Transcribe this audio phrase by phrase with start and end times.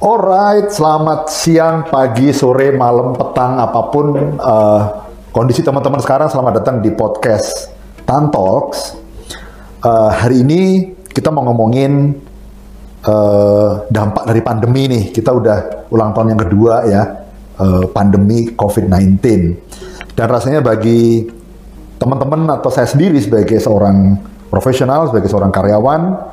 [0.00, 4.80] Alright, selamat siang, pagi, sore, malam, petang, apa pun uh,
[5.28, 6.24] kondisi teman-teman sekarang.
[6.32, 7.68] Selamat datang di podcast
[8.08, 8.32] Tan.
[8.32, 8.96] Uh,
[10.08, 12.16] hari ini kita mau ngomongin
[13.04, 15.12] uh, dampak dari pandemi nih.
[15.12, 17.02] Kita udah ulang tahun yang kedua ya,
[17.60, 19.20] uh, pandemi COVID-19.
[20.16, 21.28] Dan rasanya bagi
[22.00, 24.16] teman-teman atau saya sendiri sebagai seorang
[24.48, 26.32] profesional, sebagai seorang karyawan,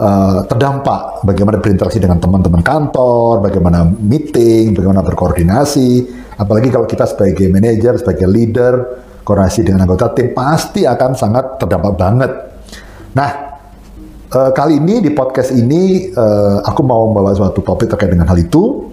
[0.00, 6.08] uh, terdampak bagaimana berinteraksi dengan teman-teman kantor, bagaimana meeting, bagaimana berkoordinasi,
[6.40, 8.72] apalagi kalau kita sebagai manajer, sebagai leader,
[9.20, 12.32] koordinasi dengan anggota tim pasti akan sangat terdampak banget.
[13.12, 13.30] Nah,
[14.32, 18.40] uh, kali ini di podcast ini uh, aku mau membawa suatu topik terkait dengan hal
[18.40, 18.88] itu.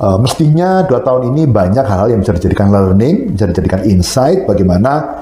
[0.00, 5.20] Uh, mestinya dua tahun ini banyak hal-hal yang bisa dijadikan learning, bisa dijadikan insight bagaimana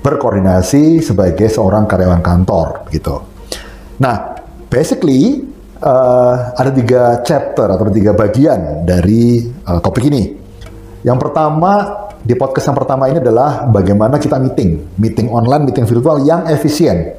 [0.00, 3.20] berkoordinasi sebagai seorang karyawan kantor gitu.
[4.00, 4.39] Nah,
[4.70, 5.44] basically
[5.82, 10.38] uh, ada tiga chapter atau tiga bagian dari uh, topik ini.
[11.02, 11.72] Yang pertama
[12.20, 17.18] di podcast yang pertama ini adalah bagaimana kita meeting, meeting online, meeting virtual yang efisien,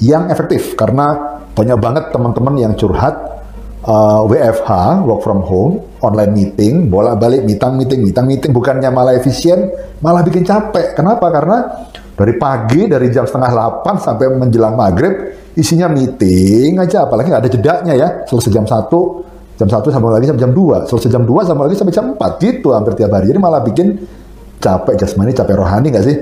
[0.00, 0.74] yang efektif.
[0.78, 3.36] Karena banyak banget teman-teman yang curhat
[3.82, 9.68] uh, WFH, work from home, online meeting, bolak-balik meeting, meeting, meeting, meeting, bukannya malah efisien,
[9.98, 10.94] malah bikin capek.
[10.94, 11.26] Kenapa?
[11.34, 11.58] Karena
[12.16, 17.52] dari pagi, dari jam setengah 8 sampai menjelang maghrib, isinya meeting aja, apalagi nggak ada
[17.52, 18.08] jedanya ya.
[18.24, 20.88] Selesai jam 1, jam 1 sampai lagi sampai jam 2.
[20.88, 22.40] Selesai jam 2 sampai lagi sampai jam 4.
[22.40, 23.28] Gitu hampir tiap hari.
[23.28, 24.00] Jadi malah bikin
[24.56, 26.16] capek jasmani, capek rohani nggak sih?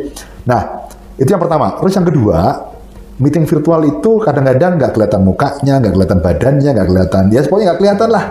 [0.51, 1.79] Nah, itu yang pertama.
[1.79, 2.39] Terus yang kedua,
[3.23, 7.79] meeting virtual itu kadang-kadang nggak kelihatan mukanya, nggak kelihatan badannya, nggak kelihatan, ya pokoknya nggak
[7.79, 8.25] kelihatan lah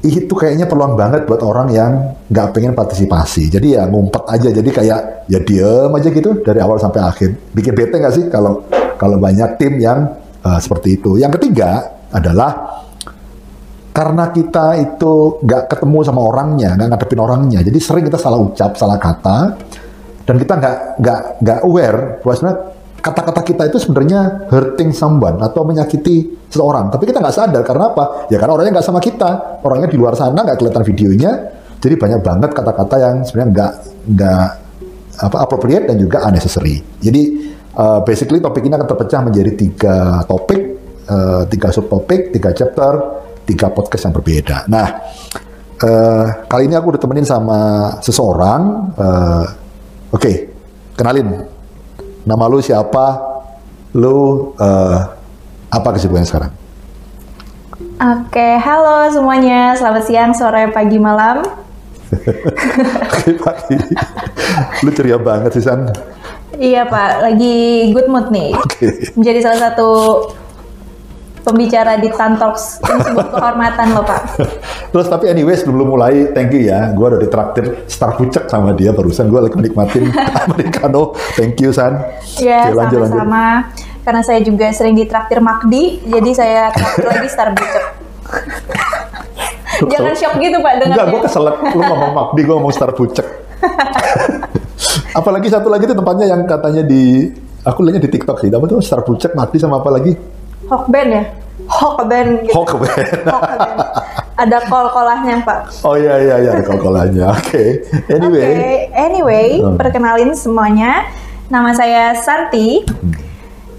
[0.00, 1.92] itu kayaknya peluang banget buat orang yang
[2.32, 3.52] nggak pengen partisipasi.
[3.52, 4.48] Jadi ya ngumpet aja.
[4.48, 7.52] Jadi kayak ya diem aja gitu dari awal sampai akhir.
[7.52, 8.64] Bikin bete nggak sih kalau
[8.96, 10.08] kalau banyak tim yang
[10.40, 11.20] uh, seperti itu.
[11.20, 12.80] Yang ketiga adalah
[13.92, 17.60] karena kita itu nggak ketemu sama orangnya, nggak ngadepin orangnya.
[17.60, 19.38] Jadi sering kita salah ucap, salah kata,
[20.24, 22.34] dan kita nggak nggak nggak aware bahwa
[23.00, 26.92] kata-kata kita itu sebenarnya hurting someone atau menyakiti seseorang.
[26.92, 28.04] Tapi kita nggak sadar karena apa?
[28.28, 29.60] Ya karena orangnya nggak sama kita.
[29.64, 31.32] Orangnya di luar sana nggak kelihatan videonya.
[31.80, 33.72] Jadi banyak banget kata-kata yang sebenarnya nggak
[34.14, 34.46] nggak
[35.20, 36.80] apa appropriate dan juga unnecessary.
[37.00, 37.22] Jadi
[37.76, 39.96] uh, basically topik ini akan terpecah menjadi tiga
[40.28, 40.60] topik,
[41.08, 42.92] uh, tiga subtopik, tiga chapter,
[43.48, 44.68] tiga podcast yang berbeda.
[44.68, 44.86] Nah
[45.80, 47.60] uh, kali ini aku udah temenin sama
[48.04, 48.62] seseorang.
[48.94, 49.46] Uh,
[50.10, 50.36] Oke, okay,
[50.98, 51.46] kenalin
[52.24, 53.20] nama lu siapa,
[53.96, 54.98] lu uh,
[55.70, 56.52] apa kesibukannya sekarang?
[58.00, 61.44] Oke, halo semuanya, selamat siang, sore, pagi, malam.
[62.10, 63.76] Oke, pagi.
[64.84, 65.88] lu ceria banget sih, San.
[66.56, 67.24] Iya, Pak.
[67.24, 68.56] Lagi good mood nih.
[68.56, 69.14] Oke.
[69.16, 69.88] Menjadi salah satu
[71.42, 74.20] pembicara di Tantox ini sebuah kehormatan loh Pak.
[74.92, 78.92] Terus tapi anyway sebelum mulai thank you ya, gue udah ditraktir star pucek sama dia
[78.92, 80.08] barusan gue lagi menikmatin
[80.46, 81.16] americano.
[81.34, 82.00] Thank you San.
[82.38, 83.72] Ya sama-sama.
[84.00, 87.84] Karena saya juga sering ditraktir McD, jadi saya traktir lagi star pucek.
[89.80, 91.56] Jangan shock gitu Pak dengan Enggak, gue keselak.
[91.72, 93.26] Lu ngomong McD, gue ngomong star pucek.
[95.10, 97.28] Apalagi satu lagi tuh tempatnya yang katanya di
[97.64, 98.48] aku lihatnya di TikTok sih.
[98.48, 100.12] Apa tuh Star Pucek, McD sama apa lagi?
[100.70, 101.24] Hokben ya?
[101.66, 102.54] Hokben gitu.
[102.54, 103.04] Hokben.
[104.40, 105.84] ada kol-kolahnya Pak.
[105.84, 107.26] Oh iya iya iya ada kol-kolahnya.
[107.36, 107.50] Oke.
[107.50, 107.68] Okay.
[108.08, 108.50] Anyway.
[108.54, 108.76] Okay.
[108.94, 109.76] Anyway, hmm.
[109.76, 111.10] perkenalin semuanya.
[111.50, 112.86] Nama saya Santi.
[112.86, 113.12] Hmm.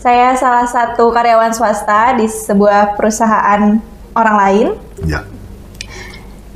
[0.01, 3.79] Saya salah satu karyawan swasta di sebuah perusahaan
[4.17, 4.67] orang lain.
[5.05, 5.23] Ya.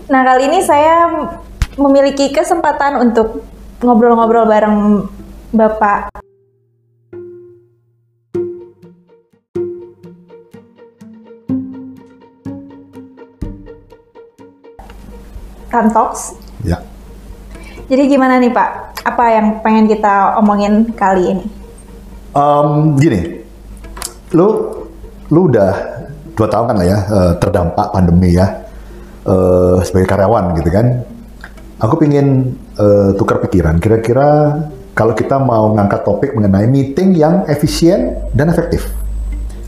[0.09, 1.29] Nah kali ini saya
[1.77, 3.45] memiliki kesempatan untuk
[3.81, 5.07] ngobrol-ngobrol bareng
[5.53, 6.24] Bapak
[15.75, 16.39] Kantox.
[16.63, 16.79] Ya.
[17.91, 19.03] Jadi gimana nih Pak?
[19.03, 21.45] Apa yang pengen kita omongin kali ini?
[22.31, 23.43] Um, gini,
[24.31, 24.47] lu
[25.27, 25.71] lu udah
[26.35, 28.65] dua tahun kan lah ya uh, terdampak pandemi ya
[29.27, 31.03] uh, sebagai karyawan gitu kan.
[31.83, 33.77] Aku pingin uh, tukar pikiran.
[33.83, 34.63] Kira-kira
[34.95, 38.87] kalau kita mau ngangkat topik mengenai meeting yang efisien dan efektif.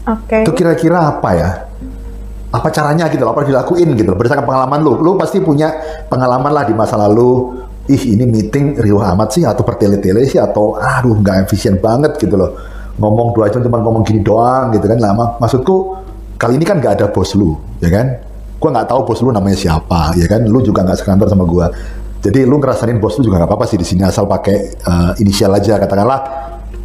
[0.07, 0.23] Oke.
[0.23, 0.41] Okay.
[0.47, 1.49] Itu kira-kira apa ya?
[2.57, 4.93] Apa caranya gitu loh, apa dilakuin gitu loh, berdasarkan pengalaman lu.
[4.97, 5.69] Lu pasti punya
[6.09, 10.75] pengalaman lah di masa lalu, ih ini meeting riuh amat sih, atau bertele-tele sih, atau
[10.75, 12.57] aduh nggak efisien banget gitu loh.
[12.97, 14.97] Ngomong dua jam cuma ngomong gini doang gitu kan.
[14.97, 16.01] Lama, maksudku
[16.41, 18.17] kali ini kan nggak ada bos lu, ya kan?
[18.57, 20.41] Gua nggak tahu bos lu namanya siapa, ya kan?
[20.49, 21.69] Lu juga nggak sekantor sama gua.
[22.17, 25.53] Jadi lu ngerasain bos lu juga nggak apa-apa sih di sini asal pakai uh, inisial
[25.53, 26.19] aja katakanlah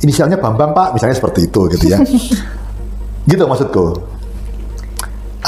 [0.05, 1.99] inisialnya Bambang Pak, misalnya seperti itu gitu ya.
[3.31, 4.13] gitu maksudku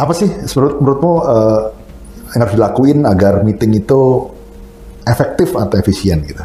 [0.04, 1.62] apa sih menurut menurutmu uh,
[2.36, 4.28] yang harus dilakuin agar meeting itu
[5.08, 6.44] efektif atau efisien gitu.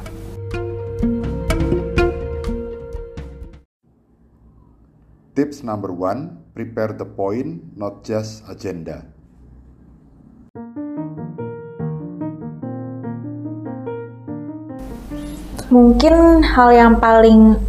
[5.36, 9.04] Tips number one, prepare the point, not just agenda.
[15.68, 17.60] Mungkin hal yang paling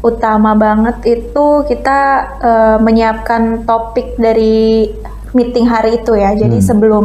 [0.00, 1.98] utama banget itu kita
[2.40, 4.88] uh, menyiapkan topik dari
[5.36, 6.34] meeting hari itu ya.
[6.34, 6.66] Jadi hmm.
[6.66, 7.04] sebelum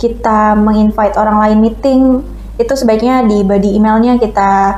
[0.00, 2.00] kita menginvite orang lain meeting,
[2.56, 4.76] itu sebaiknya di body emailnya kita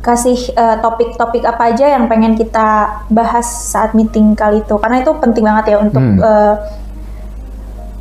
[0.00, 4.74] kasih eh, topik-topik uh, apa aja yang pengen kita bahas saat meeting kali itu.
[4.80, 6.18] Karena itu penting banget ya untuk hmm.
[6.18, 6.54] uh,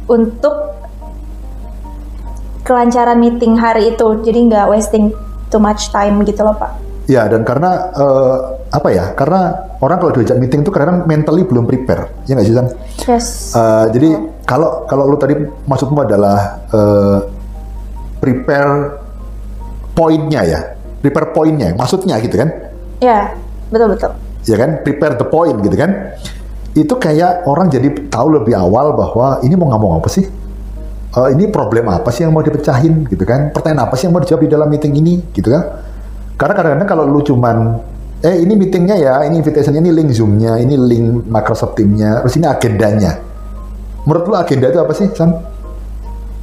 [0.09, 0.56] untuk
[2.63, 4.07] kelancaran meeting hari itu.
[4.23, 5.11] Jadi nggak wasting
[5.50, 6.71] too much time gitu loh Pak.
[7.09, 9.18] Ya, dan karena uh, apa ya?
[9.18, 12.68] Karena orang kalau diajak meeting itu kadang mentally belum prepare, ya nggak sih San?
[13.10, 13.25] Yes.
[13.57, 14.10] Uh, jadi
[14.45, 15.33] kalau kalau lu tadi
[15.66, 17.19] maksudmu adalah uh,
[18.21, 19.01] prepare
[19.98, 20.60] poinnya ya,
[21.01, 22.50] prepare poinnya, maksudnya gitu kan?
[23.01, 23.33] Ya,
[23.74, 24.12] betul betul.
[24.48, 26.16] Ya kan, prepare the point gitu kan?
[26.77, 30.25] Itu kayak orang jadi tahu lebih awal bahwa ini mau ngomong apa sih?
[31.10, 33.50] Uh, ini problem apa sih yang mau dipecahin gitu kan?
[33.50, 35.81] Pertanyaan apa sih yang mau dijawab di dalam meeting ini gitu kan?
[36.38, 37.81] Karena kadang-kadang kalau lu cuman
[38.19, 42.48] eh ini meetingnya ya, ini invitation ini link Zoom-nya, ini link Microsoft Team-nya, terus ini
[42.48, 43.16] agendanya.
[44.04, 45.39] Menurut lu agenda itu apa sih, Sam?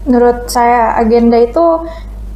[0.09, 1.61] Menurut saya agenda itu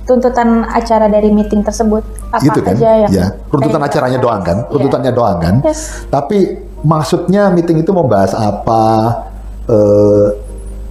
[0.04, 2.02] tuntutan acara dari meeting tersebut
[2.34, 2.74] apa gitu kan?
[2.74, 3.26] aja yang ya.
[3.46, 4.72] runtutan acaranya doang kan iya.
[4.74, 6.02] runtutannya doang kan yes.
[6.10, 8.82] tapi maksudnya meeting itu membahas apa
[9.70, 10.26] eh,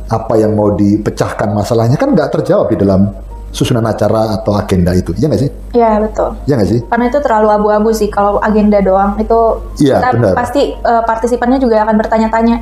[0.08, 3.12] apa yang mau dipecahkan masalahnya kan nggak terjawab di dalam
[3.50, 5.50] susunan acara atau agenda itu, iya nggak sih?
[5.74, 6.30] Iya betul.
[6.46, 6.80] Iya nggak sih?
[6.86, 9.40] Karena itu terlalu abu-abu sih kalau agenda doang itu
[9.82, 10.34] ya, kita benar.
[10.38, 12.58] pasti uh, partisipannya juga akan bertanya-tanya.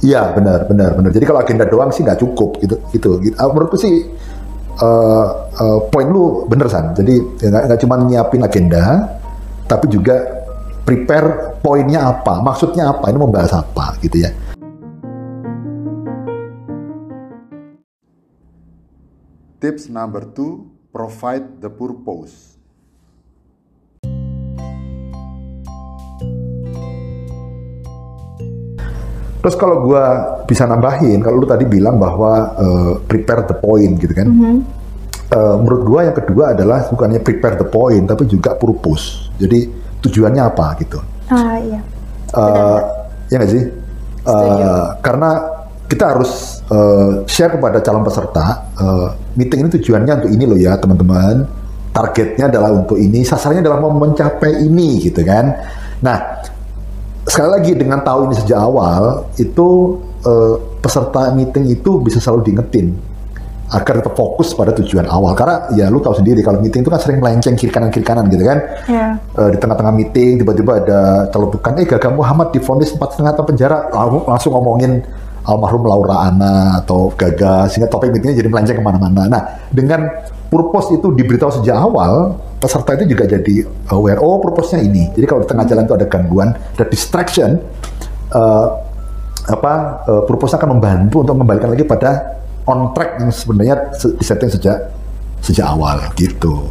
[0.00, 1.10] Iya benar benar benar.
[1.12, 3.20] Jadi kalau agenda doang sih nggak cukup gitu gitu.
[3.20, 3.36] gitu.
[3.36, 4.08] Menurutku sih
[4.80, 5.26] uh,
[5.60, 6.96] uh, poin lu bener san.
[6.96, 9.12] Jadi ya nggak ya, cuma nyiapin agenda,
[9.68, 10.40] tapi juga
[10.88, 14.32] prepare poinnya apa, maksudnya apa, ini mau bahas apa gitu ya.
[19.60, 22.56] Tips number two, provide the purpose.
[29.44, 30.04] Terus kalau gue
[30.48, 34.56] bisa nambahin, kalau lu tadi bilang bahwa uh, prepare the point gitu kan, mm -hmm.
[35.28, 39.28] uh, menurut gue yang kedua adalah bukannya prepare the point, tapi juga purpose.
[39.36, 39.68] Jadi
[40.00, 41.04] tujuannya apa gitu?
[41.28, 41.84] Ah iya.
[42.32, 42.80] Uh,
[43.28, 43.64] ya nggak sih?
[44.24, 45.59] Uh, karena
[45.90, 50.78] kita harus uh, share kepada calon peserta uh, meeting ini tujuannya untuk ini loh ya
[50.78, 51.42] teman-teman
[51.90, 55.50] targetnya adalah untuk ini sasarannya adalah mau mencapai ini gitu kan
[55.98, 56.46] nah
[57.26, 62.94] sekali lagi dengan tahu ini sejak awal itu uh, peserta meeting itu bisa selalu diingetin
[63.70, 67.02] agar tetap fokus pada tujuan awal karena ya lu tahu sendiri kalau meeting itu kan
[67.02, 69.14] sering melenceng kiri kanan kiri kanan gitu kan yeah.
[69.14, 69.42] Ya.
[69.42, 71.00] uh, di tengah-tengah meeting tiba-tiba ada
[71.34, 73.78] celutukan eh Gagal Muhammad difonis empat setengah tahun penjara
[74.26, 75.02] langsung ngomongin
[75.44, 79.22] almarhum Laura Ana atau Gaga sehingga topik meetingnya jadi melenceng ke mana-mana.
[79.28, 79.42] Nah
[79.72, 80.04] dengan
[80.50, 85.08] purpose itu diberitahu sejak awal peserta itu juga jadi aware oh purpose-nya ini.
[85.16, 87.56] Jadi kalau di tengah jalan itu ada gangguan, ada distraction,
[88.36, 88.66] uh,
[89.48, 93.74] apa uh, purpose akan membantu untuk kembalikan lagi pada on track yang sebenarnya
[94.20, 94.92] disetting sejak
[95.40, 96.68] sejak awal gitu.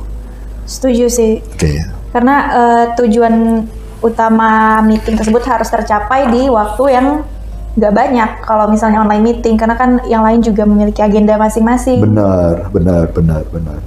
[0.69, 1.33] Setuju sih.
[1.41, 1.57] Oke.
[1.57, 1.77] Okay.
[2.13, 3.65] Karena uh, tujuan
[3.99, 7.07] utama meeting tersebut harus tercapai di waktu yang
[7.79, 12.03] nggak banyak kalau misalnya online meeting karena kan yang lain juga memiliki agenda masing-masing.
[12.03, 13.79] Benar, benar, benar, benar.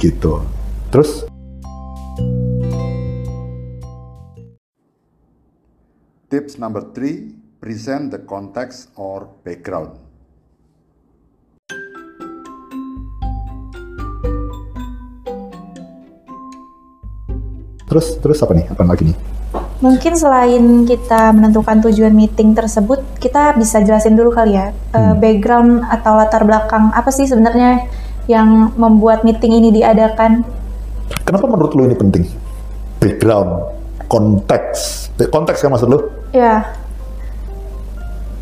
[0.00, 0.40] gitu.
[0.88, 1.28] Terus?
[6.32, 10.00] Tips number three, present the context or background.
[17.84, 18.70] Terus, terus apa nih?
[18.70, 19.29] Apa lagi nih?
[19.80, 25.82] Mungkin selain kita menentukan tujuan meeting tersebut, kita bisa jelasin dulu kali ya uh, background
[25.88, 27.88] atau latar belakang apa sih sebenarnya
[28.28, 30.44] yang membuat meeting ini diadakan.
[31.24, 32.28] Kenapa menurut lu ini penting?
[33.00, 33.72] Background,
[34.06, 35.98] konteks, konteks kan maksud lu?
[36.30, 36.76] Ya,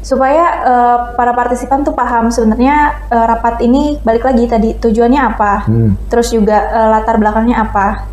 [0.02, 5.52] supaya uh, para partisipan tuh paham sebenarnya uh, rapat ini balik lagi tadi tujuannya apa,
[5.70, 6.10] hmm.
[6.10, 8.10] terus juga uh, latar belakangnya apa,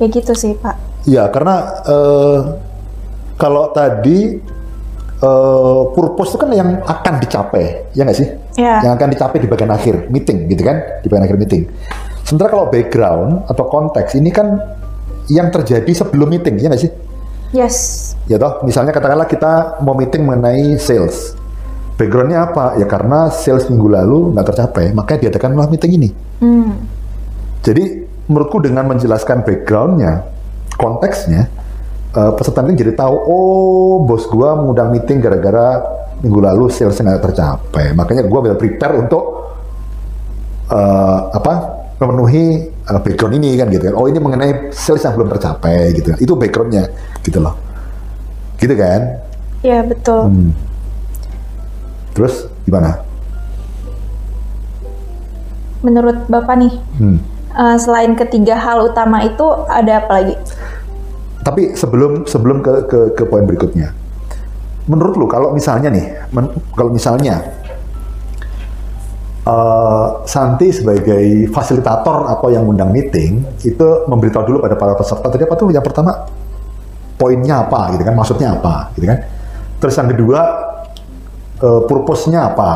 [0.00, 0.74] kayak gitu sih pak.
[1.06, 2.38] Ya, karena uh,
[3.38, 4.42] kalau tadi
[5.22, 8.28] uh, purpose itu kan yang akan dicapai, ya nggak sih?
[8.58, 8.82] Yeah.
[8.82, 11.00] Yang akan dicapai di bagian akhir meeting, gitu kan?
[11.00, 11.62] Di bagian akhir meeting.
[12.26, 14.58] Sementara kalau background atau konteks ini kan
[15.30, 16.92] yang terjadi sebelum meeting, ya nggak sih?
[17.54, 18.12] Yes.
[18.26, 21.38] Ya toh, misalnya katakanlah kita mau meeting mengenai sales.
[21.94, 22.76] Backgroundnya apa?
[22.76, 26.08] Ya karena sales minggu lalu nggak tercapai, makanya diadakan meeting ini.
[26.42, 26.76] Hmm.
[27.62, 30.35] Jadi menurutku dengan menjelaskan backgroundnya,
[30.76, 31.48] konteksnya,
[32.14, 35.82] uh, peserta meeting jadi tahu, oh bos gua mengundang meeting gara-gara
[36.20, 37.96] minggu lalu salesnya nggak tercapai.
[37.96, 39.24] Makanya gua well prepare untuk
[40.70, 41.52] uh, apa
[41.96, 43.94] memenuhi uh, background ini kan gitu kan.
[43.96, 46.18] Oh ini mengenai sales yang belum tercapai gitu kan.
[46.20, 46.92] Itu backgroundnya
[47.24, 47.56] gitu loh.
[48.60, 49.24] Gitu kan?
[49.64, 50.28] Iya betul.
[50.28, 50.52] Hmm.
[52.16, 53.04] Terus gimana?
[55.84, 57.20] Menurut Bapak nih, Hmm.
[57.56, 60.36] Uh, selain ketiga hal utama itu ada apa lagi?
[61.42, 63.94] Tapi sebelum sebelum ke ke, ke poin berikutnya,
[64.90, 67.38] menurut lu kalau misalnya nih, men- kalau misalnya
[69.46, 75.46] eh, Santi sebagai fasilitator atau yang undang meeting itu memberitahu dulu pada para peserta tadi
[75.46, 76.26] apa tuh yang pertama
[77.14, 79.22] poinnya apa gitu kan, maksudnya apa gitu kan.
[79.78, 80.40] Terus yang kedua
[81.62, 82.70] eh, purpose-nya apa.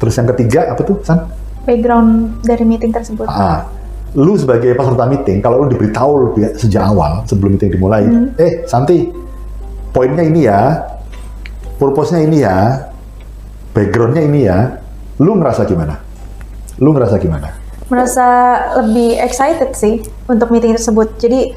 [0.00, 1.28] Terus yang ketiga apa tuh San?
[1.68, 3.28] Background dari meeting tersebut.
[3.28, 3.68] Ah,
[4.12, 8.04] lu sebagai peserta meeting, kalau lu diberitahu lebih sejak awal sebelum meeting dimulai,
[8.36, 9.08] eh Santi,
[9.88, 10.84] poinnya ini ya,
[11.80, 12.88] purpose-nya ini ya,
[13.72, 14.80] background-nya ini ya,
[15.16, 15.96] lu ngerasa gimana?
[16.76, 17.56] Lu ngerasa gimana?
[17.88, 18.26] Merasa
[18.84, 21.16] lebih excited sih untuk meeting tersebut.
[21.20, 21.52] Jadi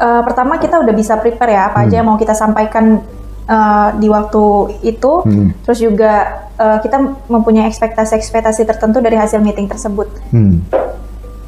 [0.00, 3.00] uh, pertama kita udah bisa prepare ya apa aja yang mau kita sampaikan
[3.48, 4.44] uh, di waktu
[4.84, 5.12] itu.
[5.24, 5.56] Hmm.
[5.64, 10.08] Terus juga uh, kita mempunyai ekspektasi-ekspektasi tertentu dari hasil meeting tersebut.
[10.28, 10.60] Hmm.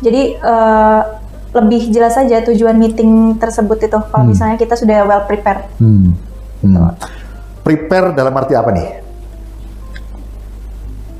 [0.00, 1.00] Jadi uh,
[1.50, 5.66] lebih jelas saja tujuan meeting tersebut itu kalau misalnya kita sudah well prepared.
[5.76, 6.16] Hmm.
[6.64, 6.92] Hmm.
[7.64, 8.88] Prepare dalam arti apa nih?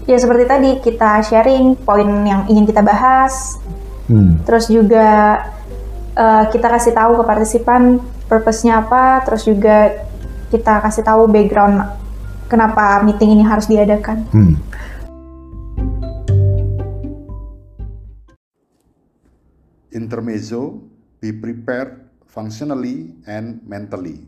[0.08, 3.60] Ya seperti tadi kita sharing poin yang ingin kita bahas,
[4.10, 4.42] Hmm.
[4.42, 5.38] terus juga
[6.18, 10.02] uh, kita kasih tahu ke partisipan purpose-nya apa, terus juga
[10.50, 11.86] kita kasih tahu background
[12.50, 14.26] kenapa meeting ini harus diadakan.
[14.34, 14.58] Hmm.
[19.90, 20.78] Intermezzo,
[21.18, 24.22] be prepared functionally and mentally.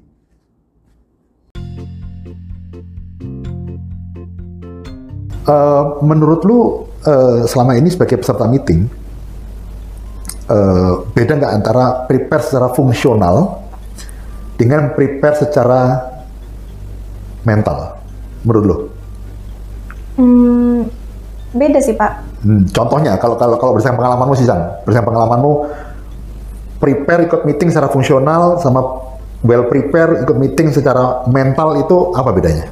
[5.42, 8.87] Eh, menurut lu eh, selama ini sebagai peserta meeting
[10.47, 13.59] eh, beda nggak antara prepare secara fungsional
[14.54, 15.83] dengan prepare secara
[17.42, 17.99] mental
[18.47, 18.76] menurut lu?
[20.14, 20.87] Hmm,
[21.50, 22.31] beda sih Pak.
[22.42, 25.52] Hmm, contohnya kalau kalau kalau berdasarkan pengalamanmu sih San, berdasarkan pengalamanmu
[26.82, 28.82] prepare ikut meeting secara fungsional sama
[29.46, 32.66] well prepare ikut meeting secara mental itu apa bedanya?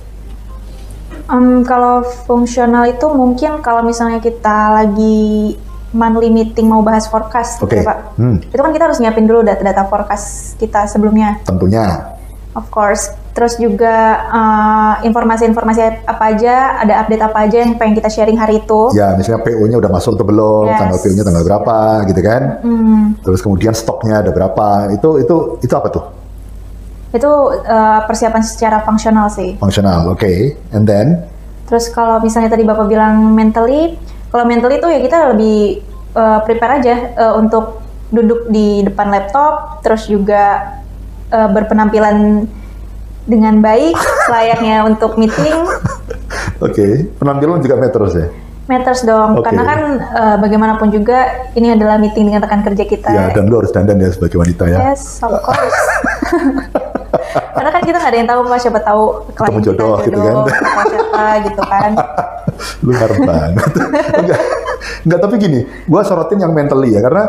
[1.31, 5.55] Em, kalau fungsional itu mungkin kalau misalnya kita lagi
[5.95, 7.79] monthly meeting mau bahas forecast, Oke.
[7.79, 8.19] gitu, Pak.
[8.19, 8.39] Hmm.
[8.43, 12.15] Itu kan kita harus nyiapin dulu data-data forecast kita sebelumnya, Tentunya.
[12.59, 13.15] of course.
[13.31, 13.95] Terus juga
[14.27, 18.91] eh, informasi-informasi apa aja, ada update apa aja yang pengen kita sharing hari itu.
[18.93, 20.79] Ya, misalnya PO-nya udah masuk atau belum, Yes.
[20.83, 21.79] tanggal PO-nya tanggal berapa,
[22.11, 22.43] gitu kan?
[22.61, 24.91] Hmm, Terus kemudian stoknya ada berapa?
[24.91, 26.05] Itu itu itu apa tuh?
[27.11, 27.27] itu
[27.67, 29.59] eh, persiapan secara fungsional sih.
[29.59, 30.31] Fungsional, oke.
[30.71, 31.27] And then,
[31.67, 33.95] Terus kalau misalnya tadi Bapak bilang mentally,
[34.31, 35.83] kalau mentally itu ya kita lebih
[36.15, 40.71] eh, prepare aja eh, untuk duduk di depan laptop, terus juga
[41.31, 42.47] eh, berpenampilan
[43.25, 43.97] dengan baik,
[44.33, 45.57] layaknya untuk meeting,
[46.61, 46.87] oke,
[47.19, 48.29] penampilan juga metros ya.
[48.71, 49.35] matters dong.
[49.35, 49.51] Oke.
[49.51, 53.11] Karena kan eh, bagaimanapun juga ini adalah meeting dengan rekan kerja kita.
[53.11, 54.95] Ya, dan lu harus dandan ya sebagai wanita ya.
[54.95, 55.81] Yes, of course.
[57.59, 58.59] Karena kan kita nggak ada yang tahu, Pak.
[58.63, 59.03] Siapa tahu
[59.35, 60.31] klien Ketemu jodoh kita gitu kan.
[60.31, 61.91] jodoh, atau siapa gitu kan.
[62.87, 63.73] lu ngarep banget.
[64.23, 64.41] enggak,
[65.03, 65.61] enggak, tapi gini,
[65.91, 67.25] gua sorotin yang mentally ya, karena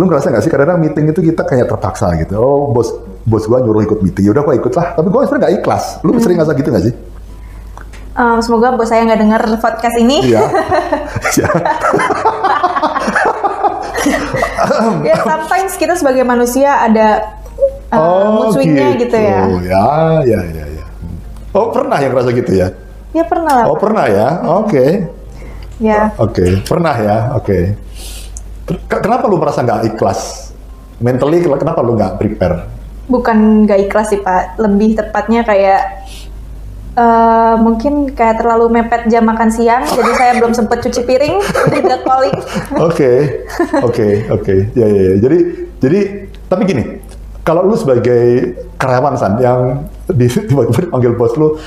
[0.00, 2.40] lu ngerasa nggak sih kadang-kadang meeting itu kita kayak terpaksa gitu.
[2.40, 2.88] Oh, bos
[3.24, 4.94] bos gua nyuruh ikut meeting, yaudah gua ikut lah.
[4.94, 5.84] Tapi gua sebenarnya nggak ikhlas.
[6.00, 6.94] Lu sering ngerasa gitu nggak sih?
[8.14, 10.22] Em, semoga bos saya nggak dengar podcast ini.
[10.30, 10.42] Iya.
[11.34, 11.48] Iya.
[15.08, 17.38] ya sometimes kita sebagai manusia ada
[17.90, 19.16] uh, mood swingnya gitu.
[19.16, 19.48] ya.
[19.64, 19.86] Ya,
[20.22, 20.84] ya, ya, ya.
[21.54, 22.68] Oh, pernah yang ngerasa gitu ya?
[23.14, 23.66] Ya pernah lah.
[23.70, 24.28] Oh, pernah ya?
[24.62, 25.06] Oke.
[25.78, 26.10] Ya.
[26.18, 27.16] Oke, pernah ya?
[27.38, 27.74] Oke.
[28.66, 30.50] Ke- Kenapa lu merasa nggak ikhlas?
[30.98, 32.66] Mentally, kenapa lu nggak prepare?
[33.06, 34.56] Bukan nggak ikhlas sih Pak.
[34.60, 35.82] Lebih tepatnya kayak
[36.94, 41.36] eh, mungkin kayak terlalu mepet jam makan siang, jadi saya belum sempet cuci piring,
[41.84, 42.36] udah calling.
[42.78, 43.12] Oke,
[43.82, 44.54] oke, oke.
[44.78, 45.14] Ya, ya, ya.
[45.18, 45.38] Jadi,
[45.82, 46.00] jadi,
[46.46, 46.84] tapi gini,
[47.44, 51.58] kalau lu sebagai karyawan San yang di tiba-tiba dipanggil bos lu,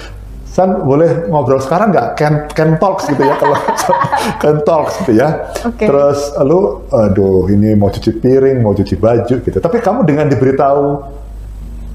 [0.48, 2.18] San boleh ngobrol sekarang nggak?
[2.18, 3.62] Can can talks gitu ya kalau
[4.42, 5.54] can talks gitu ya.
[5.70, 5.86] Oke.
[5.86, 9.58] Terus lu, aduh ini mau cuci piring, mau cuci baju gitu.
[9.62, 10.86] Tapi kamu dengan diberitahu,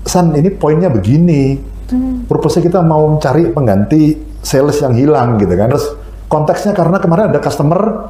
[0.02, 2.24] San ini poinnya begini, Hmm.
[2.24, 5.68] Purpose kita mau cari pengganti sales yang hilang gitu kan.
[5.68, 5.86] Terus
[6.26, 8.08] konteksnya karena kemarin ada customer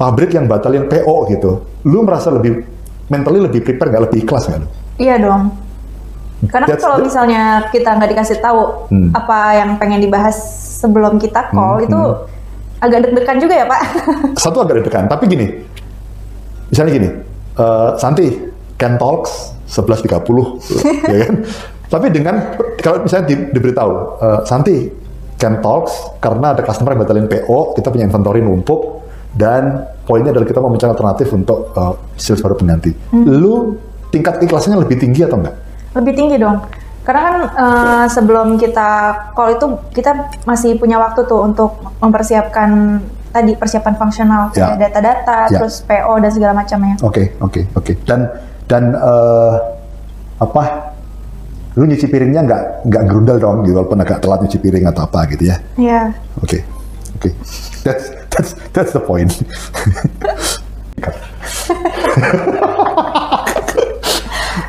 [0.00, 1.50] pabrik yang batalin PO gitu.
[1.84, 2.64] Lu merasa lebih
[3.12, 4.68] mentally lebih prepare nggak lebih ikhlas nggak lu?
[4.96, 5.42] Iya dong.
[6.48, 7.42] Karena kan kalau misalnya
[7.74, 9.10] kita nggak dikasih tahu hmm.
[9.12, 10.38] apa yang pengen dibahas
[10.78, 12.82] sebelum kita call hmm, itu hmm.
[12.86, 13.80] agak deg-degan juga ya Pak.
[14.46, 15.46] Satu agak deg-degan, tapi gini,
[16.70, 17.08] misalnya gini,
[17.58, 18.38] uh, Santi,
[18.78, 21.34] Can Talks 11.30, ya kan?
[21.88, 22.34] Tapi dengan
[22.80, 24.88] kalau misalnya di, diberitahu, uh, Santi,
[25.38, 30.46] Can Talks karena ada customer yang batalin PO, kita punya inventory numpuk, dan poinnya adalah
[30.48, 32.92] kita mau mencari alternatif untuk uh, sales baru pengganti.
[33.14, 33.24] Hmm.
[33.24, 33.78] Lu
[34.10, 35.56] tingkat ikhlasnya lebih tinggi atau enggak?
[35.94, 36.58] Lebih tinggi dong.
[37.06, 38.88] Karena kan uh, sebelum kita
[39.32, 43.00] call itu kita masih punya waktu tuh untuk mempersiapkan
[43.32, 44.76] tadi persiapan fungsional ya.
[44.76, 45.56] data-data, ya.
[45.60, 47.00] terus PO dan segala macamnya.
[47.00, 47.84] Oke, okay, oke, okay, oke.
[47.84, 47.94] Okay.
[48.04, 48.28] Dan
[48.68, 49.56] dan uh,
[50.38, 50.92] apa?
[51.78, 55.24] Lu nyuci piringnya nggak nggak gerundal dong, gitu, walaupun agak telat nyuci piring atau apa
[55.32, 55.56] gitu ya?
[55.80, 56.12] Iya.
[56.42, 56.60] Oke,
[57.16, 57.30] oke.
[57.86, 59.32] That's that's that's the point.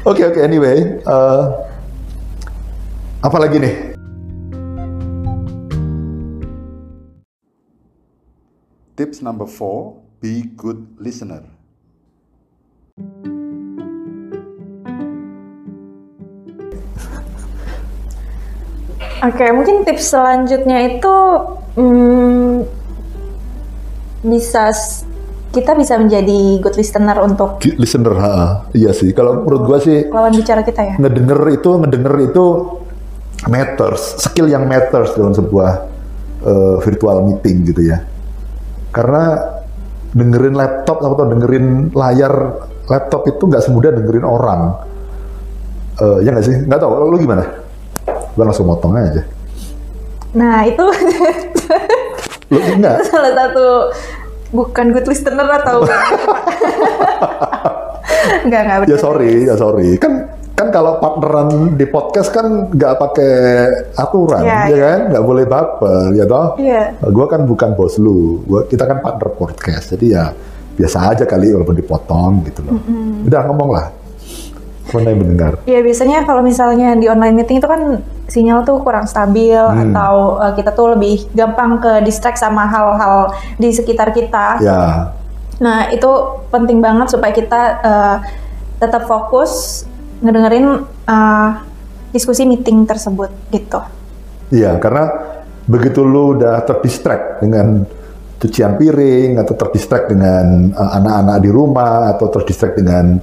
[0.07, 1.65] Oke oke okay, anyway, uh,
[3.19, 3.75] apa lagi nih?
[8.95, 11.58] Tips number four, be good listener.
[19.19, 21.15] Oke, okay, mungkin tips selanjutnya itu
[21.75, 22.63] hmm,
[24.23, 24.71] bisa
[25.51, 29.11] kita bisa menjadi good listener untuk listener ha, iya sih.
[29.11, 30.95] Kalau menurut gua sih lawan bicara kita ya.
[30.95, 32.45] ngedenger itu ngedenger itu
[33.51, 35.71] matters skill yang matters dalam sebuah
[36.47, 37.99] uh, virtual meeting gitu ya.
[38.95, 39.35] Karena
[40.15, 42.55] dengerin laptop atau dengerin layar
[42.87, 44.79] laptop itu nggak semudah dengerin orang.
[45.99, 46.55] Uh, ya nggak sih?
[46.55, 47.58] Nggak tahu lu gimana
[48.35, 49.23] gua langsung motong aja.
[50.35, 50.85] Nah itu
[52.49, 52.97] lu enggak?
[53.09, 53.67] salah satu
[54.53, 56.05] bukan good listener atau enggak?
[58.45, 59.97] Enggak ya sorry ya sorry.
[59.97, 63.33] Kan kan kalau partneran di podcast kan nggak pakai
[63.95, 64.79] aturan yeah, ya yeah.
[64.83, 64.99] kan?
[65.15, 66.59] Nggak boleh baper ya toh?
[66.59, 66.87] Yeah.
[66.99, 68.43] gue kan bukan bos lu.
[68.43, 69.95] Gua kita kan partner podcast.
[69.95, 70.33] Jadi ya
[70.79, 72.75] biasa aja kali walaupun dipotong gitu loh.
[72.75, 73.27] Mm -hmm.
[73.27, 73.87] udah ngomong lah
[74.97, 75.51] yang mendengar?
[75.69, 79.93] Iya biasanya kalau misalnya di online meeting itu kan sinyal tuh kurang stabil hmm.
[79.93, 84.61] atau uh, kita tuh lebih gampang ke distract sama hal-hal di sekitar kita.
[84.61, 85.13] Ya.
[85.59, 86.09] Nah itu
[86.53, 88.17] penting banget supaya kita uh,
[88.79, 89.83] tetap fokus
[90.23, 91.49] ngedengerin uh,
[92.13, 93.81] diskusi meeting tersebut gitu.
[94.49, 95.09] Iya karena
[95.69, 97.85] begitu lu udah terdistract dengan
[98.39, 103.19] cucian piring atau terdistract dengan anak-anak uh, di rumah atau terdistract dengan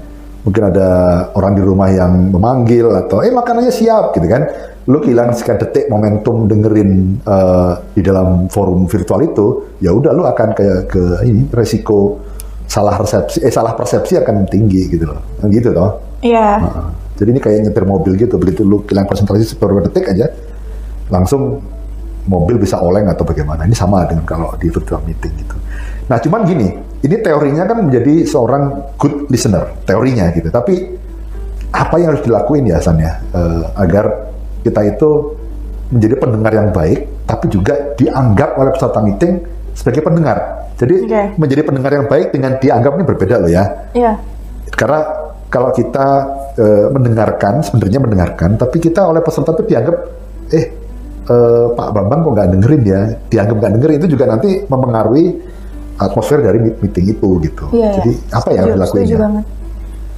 [0.46, 0.88] mungkin ada
[1.34, 4.46] orang di rumah yang memanggil atau eh makanannya siap gitu kan.
[4.86, 9.46] Lu kehilangan sekian detik momentum dengerin uh, di dalam forum virtual itu
[9.82, 12.22] ya udah lu akan kayak ke ini resiko
[12.70, 15.18] salah resepsi eh salah persepsi akan tinggi gitu loh.
[15.50, 16.22] Gitu toh.
[16.22, 16.62] Iya.
[16.62, 16.70] Yeah.
[16.70, 20.30] uh, jadi ini kayak nyetir mobil gitu begitu lu kehilangan konsentrasi beberapa detik aja
[21.10, 21.58] langsung
[22.30, 23.66] mobil bisa oleng atau bagaimana.
[23.66, 25.58] Ini sama dengan kalau di virtual meeting gitu.
[26.06, 30.48] Nah cuman gini ini teorinya kan menjadi seorang good listener, teorinya gitu.
[30.48, 30.74] Tapi
[31.74, 33.20] apa yang harus dilakuin ya San ya,
[33.76, 34.32] agar
[34.64, 35.36] kita itu
[35.92, 39.38] menjadi pendengar yang baik, tapi juga dianggap oleh peserta meeting
[39.76, 40.66] sebagai pendengar.
[40.76, 41.26] Jadi okay.
[41.36, 43.64] menjadi pendengar yang baik dengan dianggap ini berbeda loh ya.
[43.96, 44.12] Iya.
[44.72, 45.00] Karena
[45.46, 46.06] kalau kita
[46.58, 49.96] uh, mendengarkan, sebenarnya mendengarkan, tapi kita oleh peserta itu dianggap,
[50.52, 50.66] eh
[51.30, 55.26] uh, Pak Bambang kok nggak dengerin ya, dianggap nggak dengerin itu juga nanti mempengaruhi
[55.96, 57.64] atmosfer dari meeting itu gitu.
[57.72, 58.36] Iya, Jadi iya.
[58.36, 59.06] apa yang dilakuin?
[59.08, 59.18] Ya?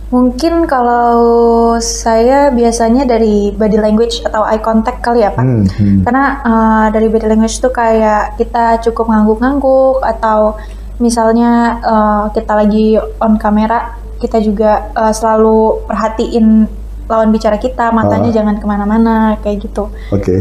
[0.09, 5.45] Mungkin kalau saya biasanya dari body language atau eye contact kali ya Pak.
[5.45, 6.01] Hmm, hmm.
[6.09, 10.57] Karena uh, dari body language itu kayak kita cukup ngangguk-ngangguk atau
[10.97, 16.65] misalnya uh, kita lagi on kamera, kita juga uh, selalu perhatiin
[17.05, 18.35] lawan bicara kita, matanya uh.
[18.35, 19.93] jangan ke mana-mana kayak gitu.
[20.09, 20.25] Oke.
[20.25, 20.41] Okay.